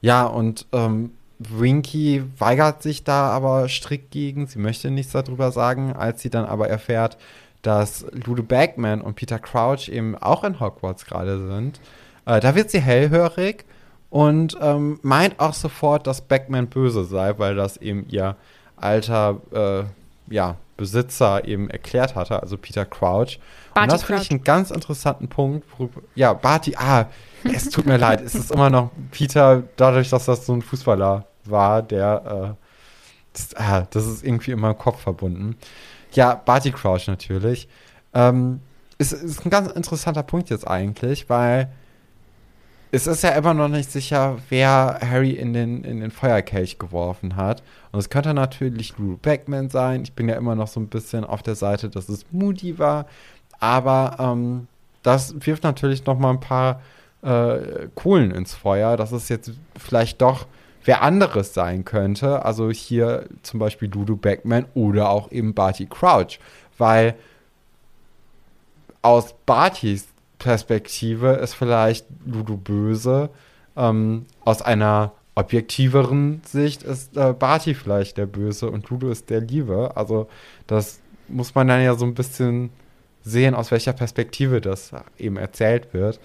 [0.00, 4.46] ja, und ähm, Winky weigert sich da aber strikt gegen.
[4.46, 7.16] Sie möchte nichts darüber sagen, als sie dann aber erfährt,
[7.62, 11.80] dass Ludo Bagman und Peter Crouch eben auch in Hogwarts gerade sind.
[12.26, 13.64] Äh, da wird sie hellhörig
[14.08, 18.36] und ähm, meint auch sofort, dass Bagman böse sei, weil das eben ihr
[18.76, 23.38] alter äh, ja, Besitzer eben erklärt hatte, also Peter Crouch.
[23.74, 25.66] Barty und das finde ich einen ganz interessanten Punkt.
[25.78, 27.06] worüber- Ja, Barty, ah,
[27.44, 31.26] es tut mir leid, es ist immer noch Peter, dadurch, dass das so ein Fußballer
[31.44, 32.64] war, der, äh,
[33.34, 35.56] das, ah, das ist irgendwie in meinem Kopf verbunden.
[36.12, 37.68] Ja, Barty Crouch natürlich.
[38.14, 38.60] Ähm,
[38.98, 41.70] ist, ist ein ganz interessanter Punkt jetzt eigentlich, weil
[42.92, 47.36] es ist ja immer noch nicht sicher, wer Harry in den, in den Feuerkelch geworfen
[47.36, 47.62] hat.
[47.92, 50.02] Und es könnte natürlich Lou Beckman sein.
[50.02, 53.06] Ich bin ja immer noch so ein bisschen auf der Seite, dass es Moody war.
[53.60, 54.66] Aber ähm,
[55.02, 56.80] das wirft natürlich noch mal ein paar
[57.22, 60.46] äh, Kohlen ins Feuer, dass es jetzt vielleicht doch
[60.84, 62.44] wer anderes sein könnte.
[62.44, 66.38] Also hier zum Beispiel Ludo Beckman oder auch eben Barty Crouch.
[66.78, 67.14] Weil
[69.02, 70.08] aus Bartys
[70.38, 73.30] Perspektive ist vielleicht Ludo böse.
[73.76, 79.40] Ähm, aus einer objektiveren Sicht ist äh, Barty vielleicht der Böse und Ludo ist der
[79.40, 79.92] Liebe.
[79.94, 80.28] Also
[80.66, 82.70] das muss man dann ja so ein bisschen
[83.22, 86.18] sehen, aus welcher Perspektive das eben erzählt wird.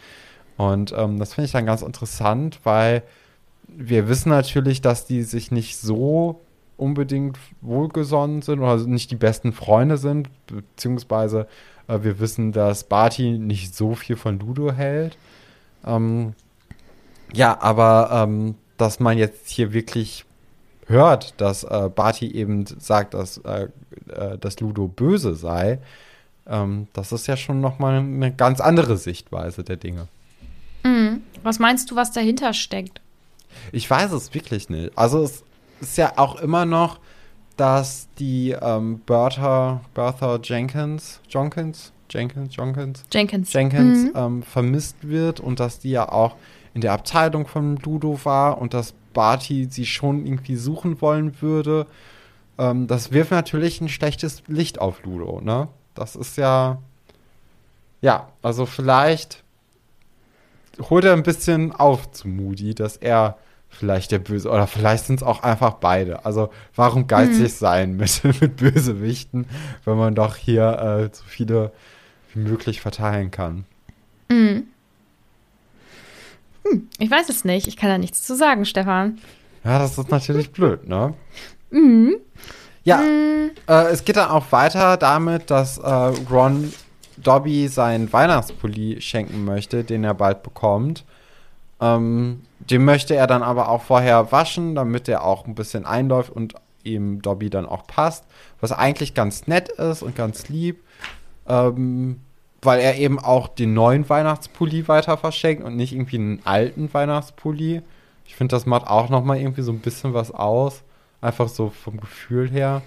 [0.57, 3.03] Und ähm, das finde ich dann ganz interessant, weil
[3.77, 6.41] wir wissen natürlich, dass die sich nicht so
[6.77, 11.47] unbedingt wohlgesonnen sind oder nicht die besten Freunde sind, beziehungsweise
[11.87, 15.17] äh, wir wissen, dass Barty nicht so viel von Ludo hält.
[15.85, 16.33] Ähm,
[17.33, 20.25] ja, aber ähm, dass man jetzt hier wirklich
[20.87, 23.67] hört, dass äh, Barty eben sagt, dass, äh,
[24.09, 25.79] äh, dass Ludo böse sei,
[26.47, 30.07] ähm, das ist ja schon nochmal eine ganz andere Sichtweise der Dinge.
[30.83, 31.21] Mhm.
[31.41, 33.01] Was meinst du, was dahinter steckt?
[33.71, 34.97] Ich weiß es wirklich nicht.
[34.97, 35.43] Also es
[35.81, 36.99] ist ja auch immer noch,
[37.57, 43.53] dass die ähm, Bertha, Bertha Jenkins, Jenkins, Jenkins, Jenkins, Jenkins.
[43.53, 44.11] Jenkins Mhm.
[44.15, 46.35] ähm, vermisst wird und dass die ja auch
[46.73, 51.87] in der Abteilung von Ludo war und dass Barty sie schon irgendwie suchen wollen würde.
[52.57, 55.67] ähm, das wirft natürlich ein schlechtes Licht auf Ludo, ne?
[55.93, 56.77] Das ist ja.
[58.01, 59.43] Ja, also vielleicht
[60.89, 63.37] holt er ein bisschen auf zu Moody, dass er
[63.77, 66.25] vielleicht der Böse, oder vielleicht sind es auch einfach beide.
[66.25, 67.47] Also warum geizig mhm.
[67.47, 69.45] sein mit, mit Bösewichten,
[69.83, 71.71] wenn man doch hier äh, so viele
[72.33, 73.65] wie möglich verteilen kann?
[74.29, 74.67] Mhm.
[76.65, 77.67] Hm, ich weiß es nicht.
[77.67, 79.19] Ich kann da nichts zu sagen, Stefan.
[79.63, 81.13] Ja, das ist natürlich blöd, ne?
[81.71, 82.17] Mhm.
[82.83, 83.51] Ja, mhm.
[83.67, 86.71] Äh, es geht dann auch weiter damit, dass äh, Ron
[87.17, 91.05] Dobby seinen Weihnachtspulli schenken möchte, den er bald bekommt.
[91.81, 96.31] Ähm, den möchte er dann aber auch vorher waschen, damit er auch ein bisschen einläuft
[96.31, 98.25] und ihm Dobby dann auch passt.
[98.61, 100.83] Was eigentlich ganz nett ist und ganz lieb.
[101.47, 102.21] Ähm,
[102.61, 107.81] weil er eben auch den neuen Weihnachtspulli weiter verschenkt und nicht irgendwie einen alten Weihnachtspulli.
[108.25, 110.83] Ich finde, das macht auch noch mal irgendwie so ein bisschen was aus.
[111.21, 112.81] Einfach so vom Gefühl her.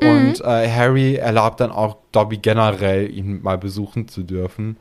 [0.00, 0.08] Mhm.
[0.08, 4.76] Und äh, Harry erlaubt dann auch Dobby generell, ihn mal besuchen zu dürfen.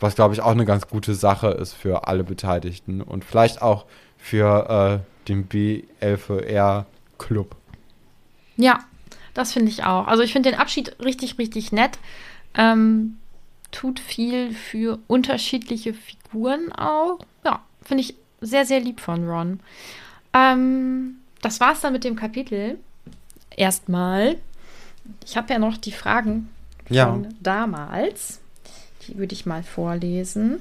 [0.00, 3.86] Was, glaube ich, auch eine ganz gute Sache ist für alle Beteiligten und vielleicht auch
[4.18, 7.56] für äh, den B11R-Club.
[8.56, 8.80] Ja,
[9.34, 10.06] das finde ich auch.
[10.06, 11.98] Also ich finde den Abschied richtig, richtig nett.
[12.54, 13.18] Ähm,
[13.70, 17.18] tut viel für unterschiedliche Figuren auch.
[17.44, 19.60] Ja, finde ich sehr, sehr lieb von Ron.
[20.32, 22.78] Ähm, das war's dann mit dem Kapitel.
[23.56, 24.36] Erstmal.
[25.24, 26.48] Ich habe ja noch die Fragen
[26.88, 27.06] ja.
[27.06, 28.40] von damals.
[29.14, 30.60] Würde ich mal vorlesen.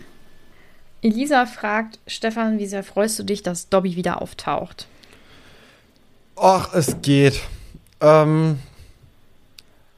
[1.01, 4.87] Elisa fragt, Stefan, wie sehr freust du dich, dass Dobby wieder auftaucht?
[6.35, 7.41] Ach, es geht.
[8.01, 8.59] Ähm,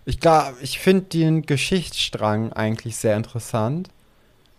[0.05, 0.19] ich
[0.61, 3.89] ich finde den Geschichtsstrang eigentlich sehr interessant.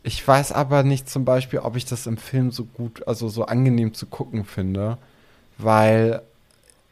[0.03, 3.45] Ich weiß aber nicht zum Beispiel, ob ich das im Film so gut, also so
[3.45, 4.99] angenehm zu gucken finde,
[5.59, 6.22] weil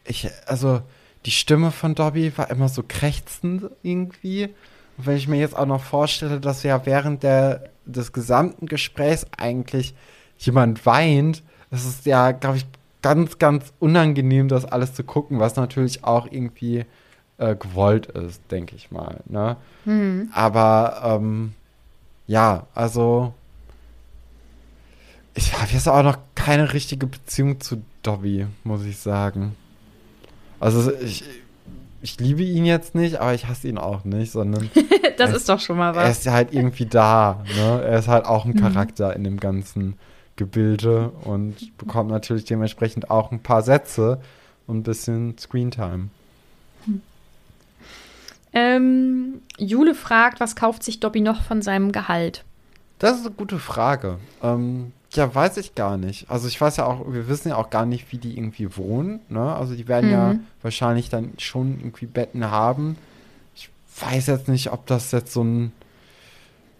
[0.04, 0.82] ich, also
[1.24, 4.50] die Stimme von Dobby war immer so krächzend irgendwie.
[4.96, 9.26] Und wenn ich mir jetzt auch noch vorstelle, dass ja während der, des gesamten Gesprächs
[9.36, 9.94] eigentlich
[10.38, 12.66] jemand weint, das ist ja, glaube ich,
[13.02, 16.84] ganz, ganz unangenehm, das alles zu gucken, was natürlich auch irgendwie
[17.38, 19.20] äh, gewollt ist, denke ich mal.
[19.26, 19.56] Ne?
[19.84, 20.30] Mhm.
[20.32, 21.54] Aber ähm,
[22.26, 23.34] ja, also
[25.34, 29.54] ich habe jetzt auch noch keine richtige Beziehung zu Dobby, muss ich sagen.
[30.58, 31.24] Also ich,
[32.02, 34.70] ich liebe ihn jetzt nicht, aber ich hasse ihn auch nicht, sondern.
[35.18, 36.04] das ist doch schon mal was.
[36.04, 37.44] Er ist halt irgendwie da.
[37.56, 37.82] Ne?
[37.82, 38.60] Er ist halt auch ein mhm.
[38.60, 39.98] Charakter in dem ganzen
[40.36, 44.20] Gebilde und bekommt natürlich dementsprechend auch ein paar Sätze
[44.66, 46.08] und ein bisschen Screentime.
[46.84, 47.00] Hm.
[48.52, 52.44] Ähm, Jule fragt, was kauft sich Dobby noch von seinem Gehalt?
[52.98, 54.18] Das ist eine gute Frage.
[54.42, 56.30] Ähm, ja, weiß ich gar nicht.
[56.30, 59.20] Also ich weiß ja auch, wir wissen ja auch gar nicht, wie die irgendwie wohnen.
[59.28, 59.54] Ne?
[59.54, 60.12] Also die werden mhm.
[60.12, 62.98] ja wahrscheinlich dann schon irgendwie Betten haben.
[63.54, 65.72] Ich weiß jetzt nicht, ob das jetzt so ein,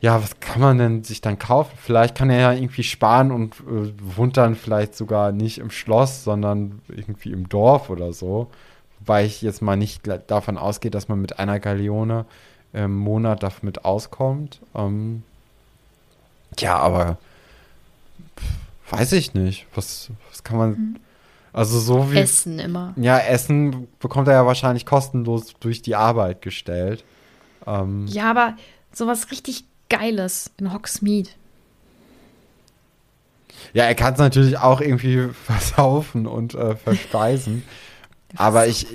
[0.01, 1.77] ja, was kann man denn sich dann kaufen?
[1.81, 6.25] Vielleicht kann er ja irgendwie sparen und äh, wohnt dann vielleicht sogar nicht im Schloss,
[6.25, 8.51] sondern irgendwie im Dorf oder so.
[9.01, 12.27] Wobei ich jetzt mal nicht davon ausgehe, dass man mit einer Galeone
[12.73, 14.61] im Monat damit auskommt.
[14.75, 15.23] Ähm,
[16.59, 17.19] ja, aber
[18.91, 19.67] weiß ich nicht.
[19.75, 20.71] Was, was kann man.
[20.71, 20.97] Mhm.
[21.53, 22.19] Also so wie.
[22.19, 22.93] Essen immer.
[22.97, 27.05] Ja, Essen bekommt er ja wahrscheinlich kostenlos durch die Arbeit gestellt.
[27.67, 28.57] Ähm, ja, aber
[28.93, 31.31] sowas richtig Geiles in Hogsmeade.
[33.73, 37.65] Ja, er kann es natürlich auch irgendwie versaufen und äh, verspeisen.
[38.37, 38.87] aber ich,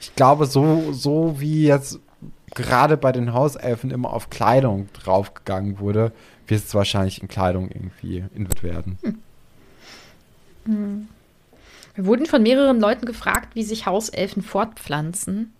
[0.00, 2.00] ich glaube, so, so wie jetzt
[2.54, 6.12] gerade bei den Hauselfen immer auf Kleidung draufgegangen wurde,
[6.46, 8.98] wird es wahrscheinlich in Kleidung irgendwie inwirt werden.
[9.02, 9.18] Hm.
[10.64, 11.08] Hm.
[11.94, 15.52] Wir wurden von mehreren Leuten gefragt, wie sich Hauselfen fortpflanzen.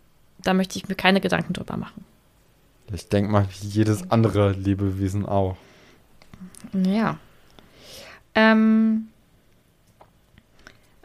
[0.42, 2.04] Da möchte ich mir keine Gedanken drüber machen.
[2.92, 5.56] Ich denke mal, wie jedes andere Lebewesen auch.
[6.72, 7.18] Ja.
[8.34, 9.08] Ähm,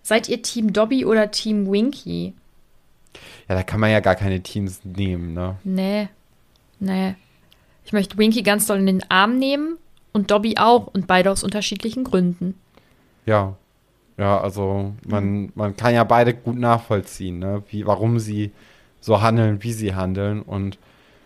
[0.03, 2.33] seid ihr Team Dobby oder Team Winky?
[3.47, 5.57] Ja, da kann man ja gar keine Teams nehmen, ne?
[5.63, 6.09] Nee.
[6.79, 7.15] Nee.
[7.91, 9.77] Ich möchte Winky ganz doll in den Arm nehmen
[10.13, 12.55] und Dobby auch und beide aus unterschiedlichen Gründen.
[13.25, 13.57] Ja.
[14.17, 17.63] Ja, also man, man kann ja beide gut nachvollziehen, ne?
[17.69, 18.51] Wie, warum sie
[19.01, 20.41] so handeln, wie sie handeln.
[20.41, 20.77] Und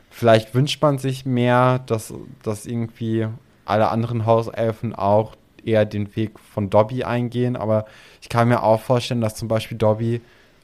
[0.09, 2.11] vielleicht wünscht man sich mehr, dass,
[2.41, 3.27] dass irgendwie
[3.65, 7.57] alle anderen Hauselfen auch eher den Weg von Dobby eingehen.
[7.57, 7.85] Aber
[8.23, 10.19] ich kann mir auch vorstellen, dass zum Beispiel Dobby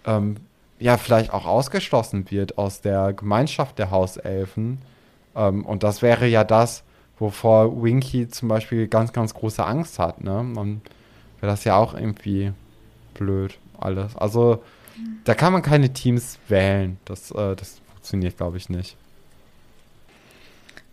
[0.08, 0.38] ähm,
[0.80, 4.80] ja vielleicht auch ausgeschlossen wird aus der Gemeinschaft der Hauselfen
[5.36, 6.84] ähm, und das wäre ja das,
[7.20, 10.24] wovor Winky zum Beispiel ganz, ganz große Angst hat.
[10.24, 10.40] Ne?
[10.40, 10.82] Und
[11.40, 12.54] wäre das ja auch irgendwie
[13.14, 14.16] blöd alles.
[14.16, 14.64] Also
[15.24, 16.98] Da kann man keine Teams wählen.
[17.06, 18.98] Das, äh, das funktioniert, glaube ich, nicht.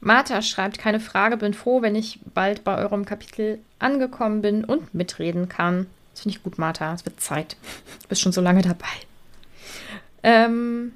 [0.01, 4.95] Martha schreibt, keine Frage, bin froh, wenn ich bald bei eurem Kapitel angekommen bin und
[4.95, 5.87] mitreden kann.
[6.13, 6.93] Das finde ich gut, Martha.
[6.95, 7.57] Es wird Zeit.
[8.03, 8.87] Du bist schon so lange dabei.
[10.23, 10.93] Ähm,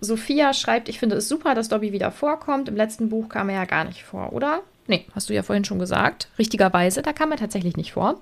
[0.00, 2.68] Sophia schreibt, ich finde es super, dass Dobby wieder vorkommt.
[2.68, 4.60] Im letzten Buch kam er ja gar nicht vor, oder?
[4.86, 6.28] Nee, hast du ja vorhin schon gesagt.
[6.38, 8.20] Richtigerweise, da kam er tatsächlich nicht vor.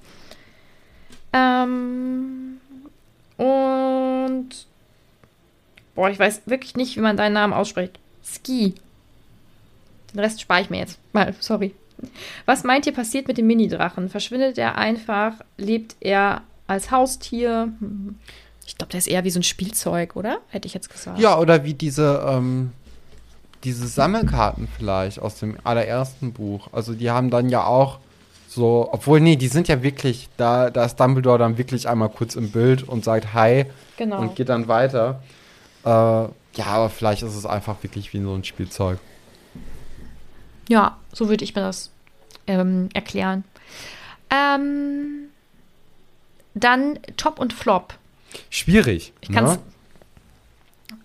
[1.33, 2.61] Ähm,
[3.37, 4.49] und
[5.95, 7.99] boah, ich weiß wirklich nicht, wie man deinen Namen ausspricht.
[8.25, 8.75] Ski.
[10.13, 11.75] Den Rest spare ich mir jetzt mal, sorry.
[12.45, 14.09] Was meint ihr passiert mit dem Mini-Drachen?
[14.09, 15.35] Verschwindet er einfach?
[15.57, 17.73] Lebt er als Haustier?
[18.67, 20.39] Ich glaube, der ist eher wie so ein Spielzeug, oder?
[20.49, 21.19] Hätte ich jetzt gesagt.
[21.19, 22.73] Ja, oder wie diese, ähm,
[23.65, 26.69] diese Sammelkarten vielleicht aus dem allerersten Buch.
[26.73, 27.99] Also die haben dann ja auch
[28.49, 32.37] so, obwohl, nee, die sind ja wirklich, da, da ist Dumbledore dann wirklich einmal kurz
[32.37, 34.19] im Bild und sagt Hi Genau.
[34.19, 35.23] und geht dann weiter.
[35.85, 38.99] Äh, ja, aber vielleicht ist es einfach wirklich wie so ein Spielzeug.
[40.69, 41.91] Ja, so würde ich mir das
[42.47, 43.45] ähm, erklären.
[44.31, 45.29] Ähm,
[46.55, 47.95] dann Top und Flop.
[48.51, 49.13] Schwierig.
[49.21, 49.53] Ich kann's.
[49.57, 49.59] ne?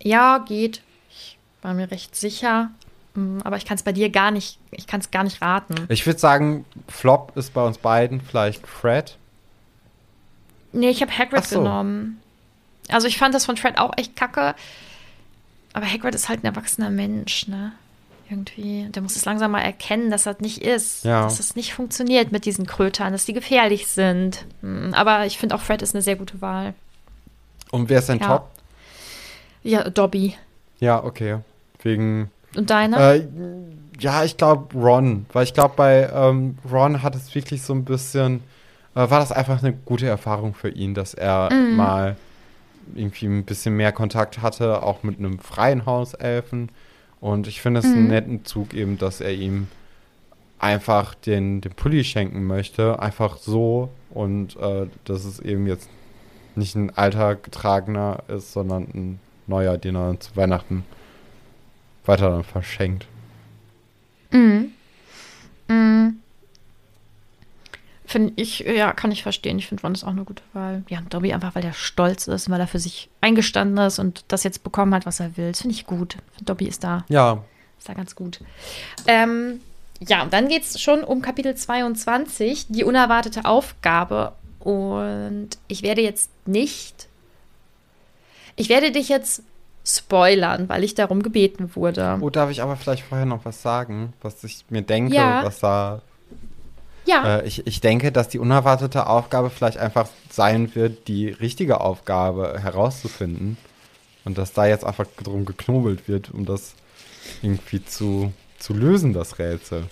[0.02, 0.82] Ja, geht.
[1.10, 2.70] Ich war mir recht sicher.
[3.14, 5.74] Mm, Aber ich kann es bei dir gar nicht, ich kann es gar nicht raten.
[5.88, 9.16] Ich würde sagen, Flop ist bei uns beiden vielleicht Fred.
[10.72, 11.58] Nee, ich habe Hagrid so.
[11.58, 12.20] genommen.
[12.88, 14.54] Also ich fand das von Fred auch echt kacke.
[15.74, 17.72] Aber Hagrid ist halt ein erwachsener Mensch, ne?
[18.30, 18.86] Irgendwie.
[18.90, 21.04] Der muss es langsam mal erkennen, dass das nicht ist.
[21.04, 21.24] Ja.
[21.24, 24.46] Dass es nicht funktioniert mit diesen Krötern, dass die gefährlich sind.
[24.62, 26.72] Mm, Aber ich finde auch Fred ist eine sehr gute Wahl.
[27.72, 28.26] Und wer ist dein Ja.
[28.38, 28.48] Top?
[29.64, 30.34] Ja, Dobby.
[30.78, 31.38] Ja, okay.
[31.82, 32.30] Wegen.
[32.56, 32.96] Und deine?
[33.14, 33.26] Äh,
[33.98, 35.26] ja, ich glaube Ron.
[35.32, 38.36] Weil ich glaube, bei ähm, Ron hat es wirklich so ein bisschen.
[38.94, 41.76] Äh, war das einfach eine gute Erfahrung für ihn, dass er Mhm.
[41.76, 42.16] mal
[42.94, 46.70] irgendwie ein bisschen mehr Kontakt hatte, auch mit einem freien Hauselfen.
[47.20, 48.08] Und ich finde es einen Mhm.
[48.08, 49.68] netten Zug eben, dass er ihm
[50.58, 52.98] einfach den, den Pulli schenken möchte.
[53.00, 53.88] Einfach so.
[54.10, 55.88] Und äh, dass es eben jetzt
[56.56, 60.84] nicht ein alter getragener ist, sondern ein neuer, den er zu Weihnachten
[62.04, 63.06] weiter dann verschenkt.
[64.30, 64.72] Mhm.
[65.68, 66.18] Mhm.
[68.04, 69.58] Finde ich, ja, kann ich verstehen.
[69.58, 70.82] Ich finde Ron ist auch eine gute Wahl.
[70.88, 74.24] Ja, und Dobby einfach, weil der stolz ist, weil er für sich eingestanden ist und
[74.28, 75.52] das jetzt bekommen hat, was er will.
[75.52, 76.16] Das finde ich gut.
[76.42, 77.42] Dobby ist da, Ja,
[77.78, 78.40] ist da ganz gut.
[79.06, 79.60] Ähm,
[80.00, 84.32] ja, und dann geht es schon um Kapitel 22, die unerwartete Aufgabe.
[84.64, 87.08] Und ich werde jetzt nicht.
[88.56, 89.42] Ich werde dich jetzt
[89.84, 92.18] spoilern, weil ich darum gebeten wurde.
[92.20, 95.44] Oh, darf ich aber vielleicht vorher noch was sagen, was ich mir denke, Ja.
[95.44, 96.02] was da.
[97.04, 97.38] Ja.
[97.38, 102.60] Äh, ich, ich denke, dass die unerwartete Aufgabe vielleicht einfach sein wird, die richtige Aufgabe
[102.62, 103.56] herauszufinden.
[104.24, 106.74] Und dass da jetzt einfach drum geknobelt wird, um das
[107.42, 109.86] irgendwie zu, zu lösen, das Rätsel.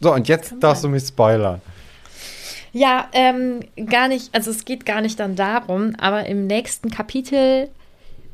[0.00, 1.60] So, und jetzt darfst du mich spoilern.
[2.72, 7.68] Ja, ähm, gar nicht, also es geht gar nicht dann darum, aber im nächsten Kapitel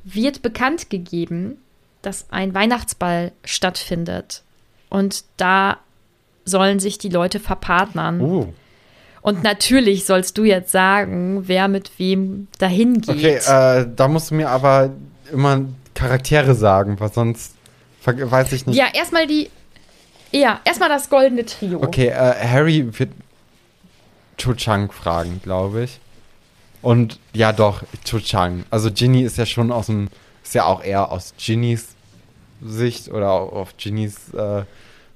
[0.04, 1.58] wird bekannt gegeben,
[2.02, 4.42] dass ein Weihnachtsball stattfindet.
[4.88, 5.76] Und da
[6.44, 8.20] sollen sich die Leute verpartnern.
[8.20, 8.46] Uh,
[9.22, 13.10] Und natürlich sollst du jetzt sagen, wer mit wem dahin geht.
[13.10, 14.90] okay, äh, da musst du mir aber
[15.30, 17.54] immer Charaktere sagen, weil sonst
[18.04, 18.76] weiß ich nicht.
[18.76, 19.50] ja, erstmal die.
[20.32, 21.82] Ja, erstmal das goldene Trio.
[21.82, 23.10] Okay, äh, Harry wird
[24.38, 25.98] Cho Chang fragen, glaube ich.
[26.82, 28.64] Und ja, doch, Cho Chang.
[28.70, 30.08] Also Ginny ist ja schon aus dem,
[30.42, 31.88] ist ja auch eher aus Ginnys
[32.62, 34.62] Sicht oder au- auf Ginnys äh,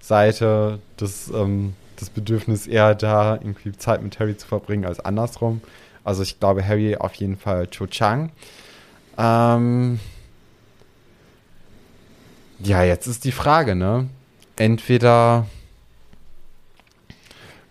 [0.01, 5.61] Seite das, ähm, das Bedürfnis eher da, irgendwie Zeit mit Harry zu verbringen als andersrum.
[6.05, 8.31] Also ich glaube, Harry auf jeden Fall Cho Chang.
[9.17, 10.01] Ähm,
[12.59, 14.09] ja, jetzt ist die Frage, ne?
[14.57, 15.46] Entweder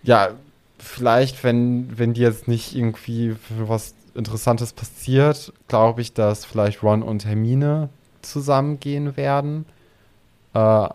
[0.04, 0.32] ja,
[0.78, 7.02] vielleicht, wenn, wenn die jetzt nicht irgendwie was Interessantes passiert, glaube ich, dass vielleicht Ron
[7.02, 7.90] und Hermine
[8.22, 9.66] zusammengehen werden.
[10.54, 10.90] Äh,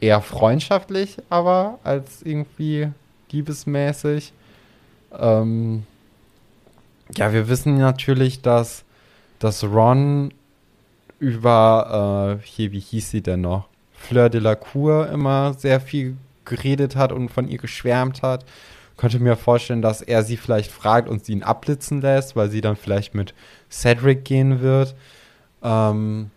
[0.00, 2.88] eher freundschaftlich, aber als irgendwie
[3.30, 4.32] liebesmäßig.
[5.16, 5.84] Ähm,
[7.14, 8.84] ja, wir wissen natürlich, dass,
[9.38, 10.32] dass Ron
[11.18, 13.68] über, äh, hier, wie hieß sie denn noch?
[13.98, 18.44] Fleur de la Cour immer sehr viel geredet hat und von ihr geschwärmt hat.
[18.96, 22.60] Könnte mir vorstellen, dass er sie vielleicht fragt und sie ihn abblitzen lässt, weil sie
[22.60, 23.34] dann vielleicht mit
[23.70, 24.94] Cedric gehen wird.
[25.62, 26.30] Ähm,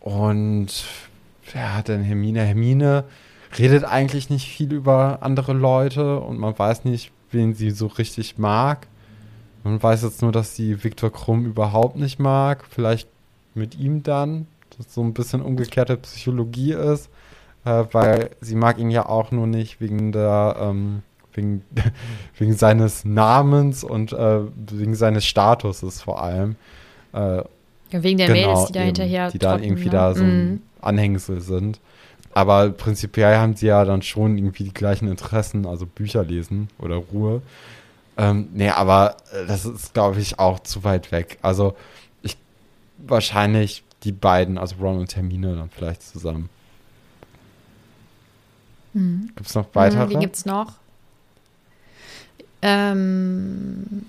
[0.00, 0.84] und
[1.54, 2.42] hat denn Hermine?
[2.42, 3.04] Hermine
[3.58, 8.38] redet eigentlich nicht viel über andere Leute und man weiß nicht, wen sie so richtig
[8.38, 8.86] mag.
[9.64, 12.64] Man weiß jetzt nur, dass sie Viktor Krumm überhaupt nicht mag.
[12.68, 13.08] Vielleicht
[13.54, 14.46] mit ihm dann,
[14.78, 17.10] so ein bisschen umgekehrte Psychologie ist,
[17.64, 21.02] äh, weil sie mag ihn ja auch nur nicht wegen der, ähm,
[21.34, 21.64] wegen,
[22.38, 26.56] wegen seines Namens und äh, wegen seines Statuses vor allem.
[27.12, 27.42] Äh,
[27.90, 29.90] wegen der Mädels, die da eben, hinterher Die da trotten, irgendwie ne?
[29.90, 30.62] da so ein Mhm.
[30.80, 31.80] Anhängsel sind.
[32.34, 36.96] Aber prinzipiell haben sie ja dann schon irgendwie die gleichen Interessen, also Bücher lesen oder
[36.96, 37.42] Ruhe.
[38.16, 41.38] Ähm, nee, aber äh, das ist, glaube ich, auch zu weit weg.
[41.42, 41.74] Also
[42.22, 42.36] ich
[42.98, 46.48] wahrscheinlich die beiden, also Ron und Termine, dann vielleicht zusammen.
[48.94, 50.02] Gibt es noch weitere?
[50.02, 50.72] Hm, Wen gibt's noch?
[52.62, 54.06] Ähm,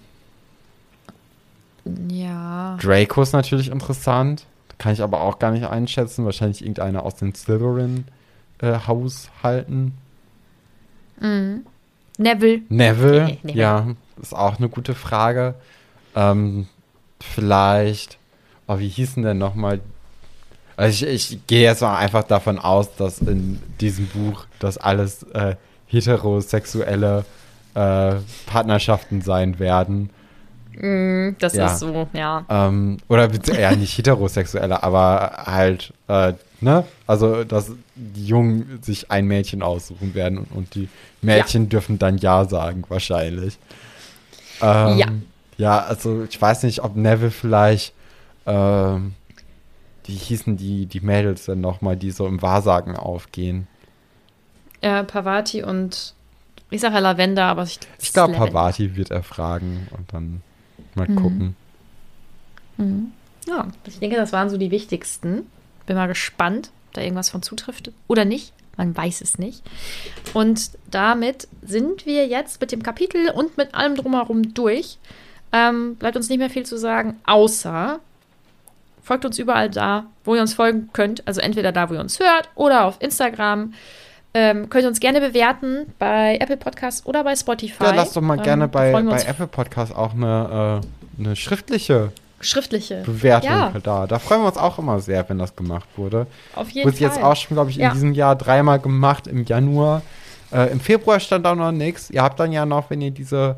[2.09, 2.77] ja.
[2.81, 4.45] Draco ist natürlich interessant.
[4.77, 6.23] Kann ich aber auch gar nicht einschätzen.
[6.25, 9.93] Wahrscheinlich irgendeiner aus den Slytherin-Haushalten.
[11.19, 11.65] Mhm.
[12.17, 12.61] Neville.
[12.69, 13.59] Neville, Nee, Neville.
[13.59, 13.87] ja,
[14.21, 15.55] ist auch eine gute Frage.
[16.15, 16.67] Ähm,
[17.21, 18.17] vielleicht,
[18.69, 19.81] oh, wie hießen denn nochmal?
[20.77, 25.23] Also ich, ich gehe jetzt mal einfach davon aus, dass in diesem Buch das alles
[25.33, 25.55] äh,
[25.87, 27.25] heterosexuelle
[27.73, 28.13] äh,
[28.45, 30.09] Partnerschaften sein werden.
[30.73, 31.65] Mhm, das Ja.
[31.65, 32.45] ist so, ja.
[32.49, 36.85] Ähm, oder eher nicht heterosexuelle, aber halt, äh, ne?
[37.07, 40.87] Also, dass die Jungen sich ein Mädchen aussuchen werden und, und die
[41.21, 43.57] Mädchen dürfen dann Ja sagen, wahrscheinlich.
[44.61, 45.07] Ähm, Ja.
[45.57, 47.91] Ja, also ich weiß nicht, ob Neville vielleicht,
[48.45, 49.13] ähm,
[50.05, 53.67] wie hießen die, die Mädels denn nochmal, die so im Wahrsagen aufgehen?
[54.81, 56.13] Äh, Pavati und
[56.71, 58.33] ich sage ja Lavender, aber ich, Ich glaube.
[58.33, 60.41] Pavati wird er fragen und dann
[60.95, 61.15] mal Mhm.
[61.15, 61.55] gucken.
[63.47, 65.47] Ja, ich denke, das waren so die wichtigsten.
[65.85, 68.53] Bin mal gespannt, ob da irgendwas von zutrifft oder nicht.
[68.77, 69.61] Man weiß es nicht.
[70.33, 74.97] Und damit sind wir jetzt mit dem Kapitel und mit allem drumherum durch.
[75.51, 77.99] Ähm, bleibt uns nicht mehr viel zu sagen, außer
[79.09, 81.27] folgt uns überall da, wo ihr uns folgen könnt.
[81.27, 83.73] Also entweder da, wo ihr uns hört oder auf Instagram.
[84.35, 87.83] Ähm, könnt ihr uns gerne bewerten bei Apple Podcasts oder bei Spotify.
[87.85, 92.11] Ja, lass doch mal Ähm, gerne bei, bei Apple Podcast auch eine, äh, eine schriftliche
[92.39, 93.73] schriftliche Bewertung Ja.
[93.81, 94.05] da.
[94.05, 96.27] Da freuen wir uns auch immer sehr, wenn das gemacht wurde.
[96.53, 97.07] Auf jeden Wurde Fall.
[97.07, 97.91] jetzt auch schon, glaube ich, in Ja.
[97.91, 100.03] diesem Jahr dreimal gemacht, im Januar.
[100.51, 102.09] Äh, Im Februar stand auch noch nichts.
[102.11, 103.55] Ihr habt dann ja noch, wenn ihr diese.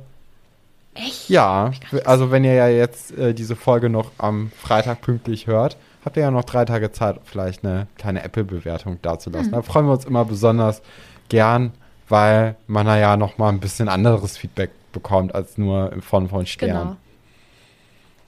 [0.94, 1.30] Echt?
[1.30, 1.72] Ja,
[2.06, 6.24] also wenn ihr ja jetzt äh, diese Folge noch am Freitag pünktlich hört, habt ihr
[6.24, 9.48] ja noch drei Tage Zeit, vielleicht eine kleine Apple-Bewertung dazulassen.
[9.48, 9.52] Hm.
[9.54, 10.82] Da freuen wir uns immer besonders
[11.30, 11.72] gern,
[12.10, 16.28] weil man da ja noch mal ein bisschen anderes Feedback bekommt als nur in Form
[16.28, 16.74] von Sternen.
[16.82, 16.96] Genau.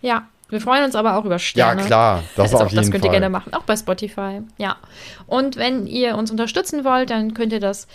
[0.01, 1.83] Ja, wir freuen uns aber auch über Ja, Sterne.
[1.83, 3.09] klar, das Also auf jeden das könnt Fall.
[3.13, 4.41] ihr gerne machen, auch bei Spotify.
[4.57, 4.77] Ja.
[5.27, 7.87] Und wenn ihr uns unterstützen wollt, dann könnt ihr das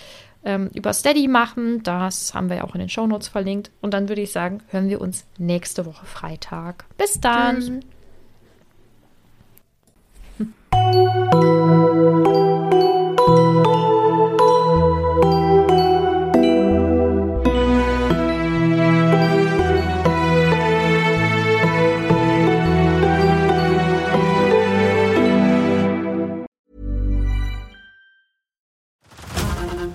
[0.44, 1.82] ähm, über Steady machen.
[1.82, 3.70] Das haben wir ja auch in den Shownotes verlinkt.
[3.80, 6.84] Und dann würde ich sagen, hören wir uns nächste Woche Freitag.
[6.96, 7.84] Bis dann.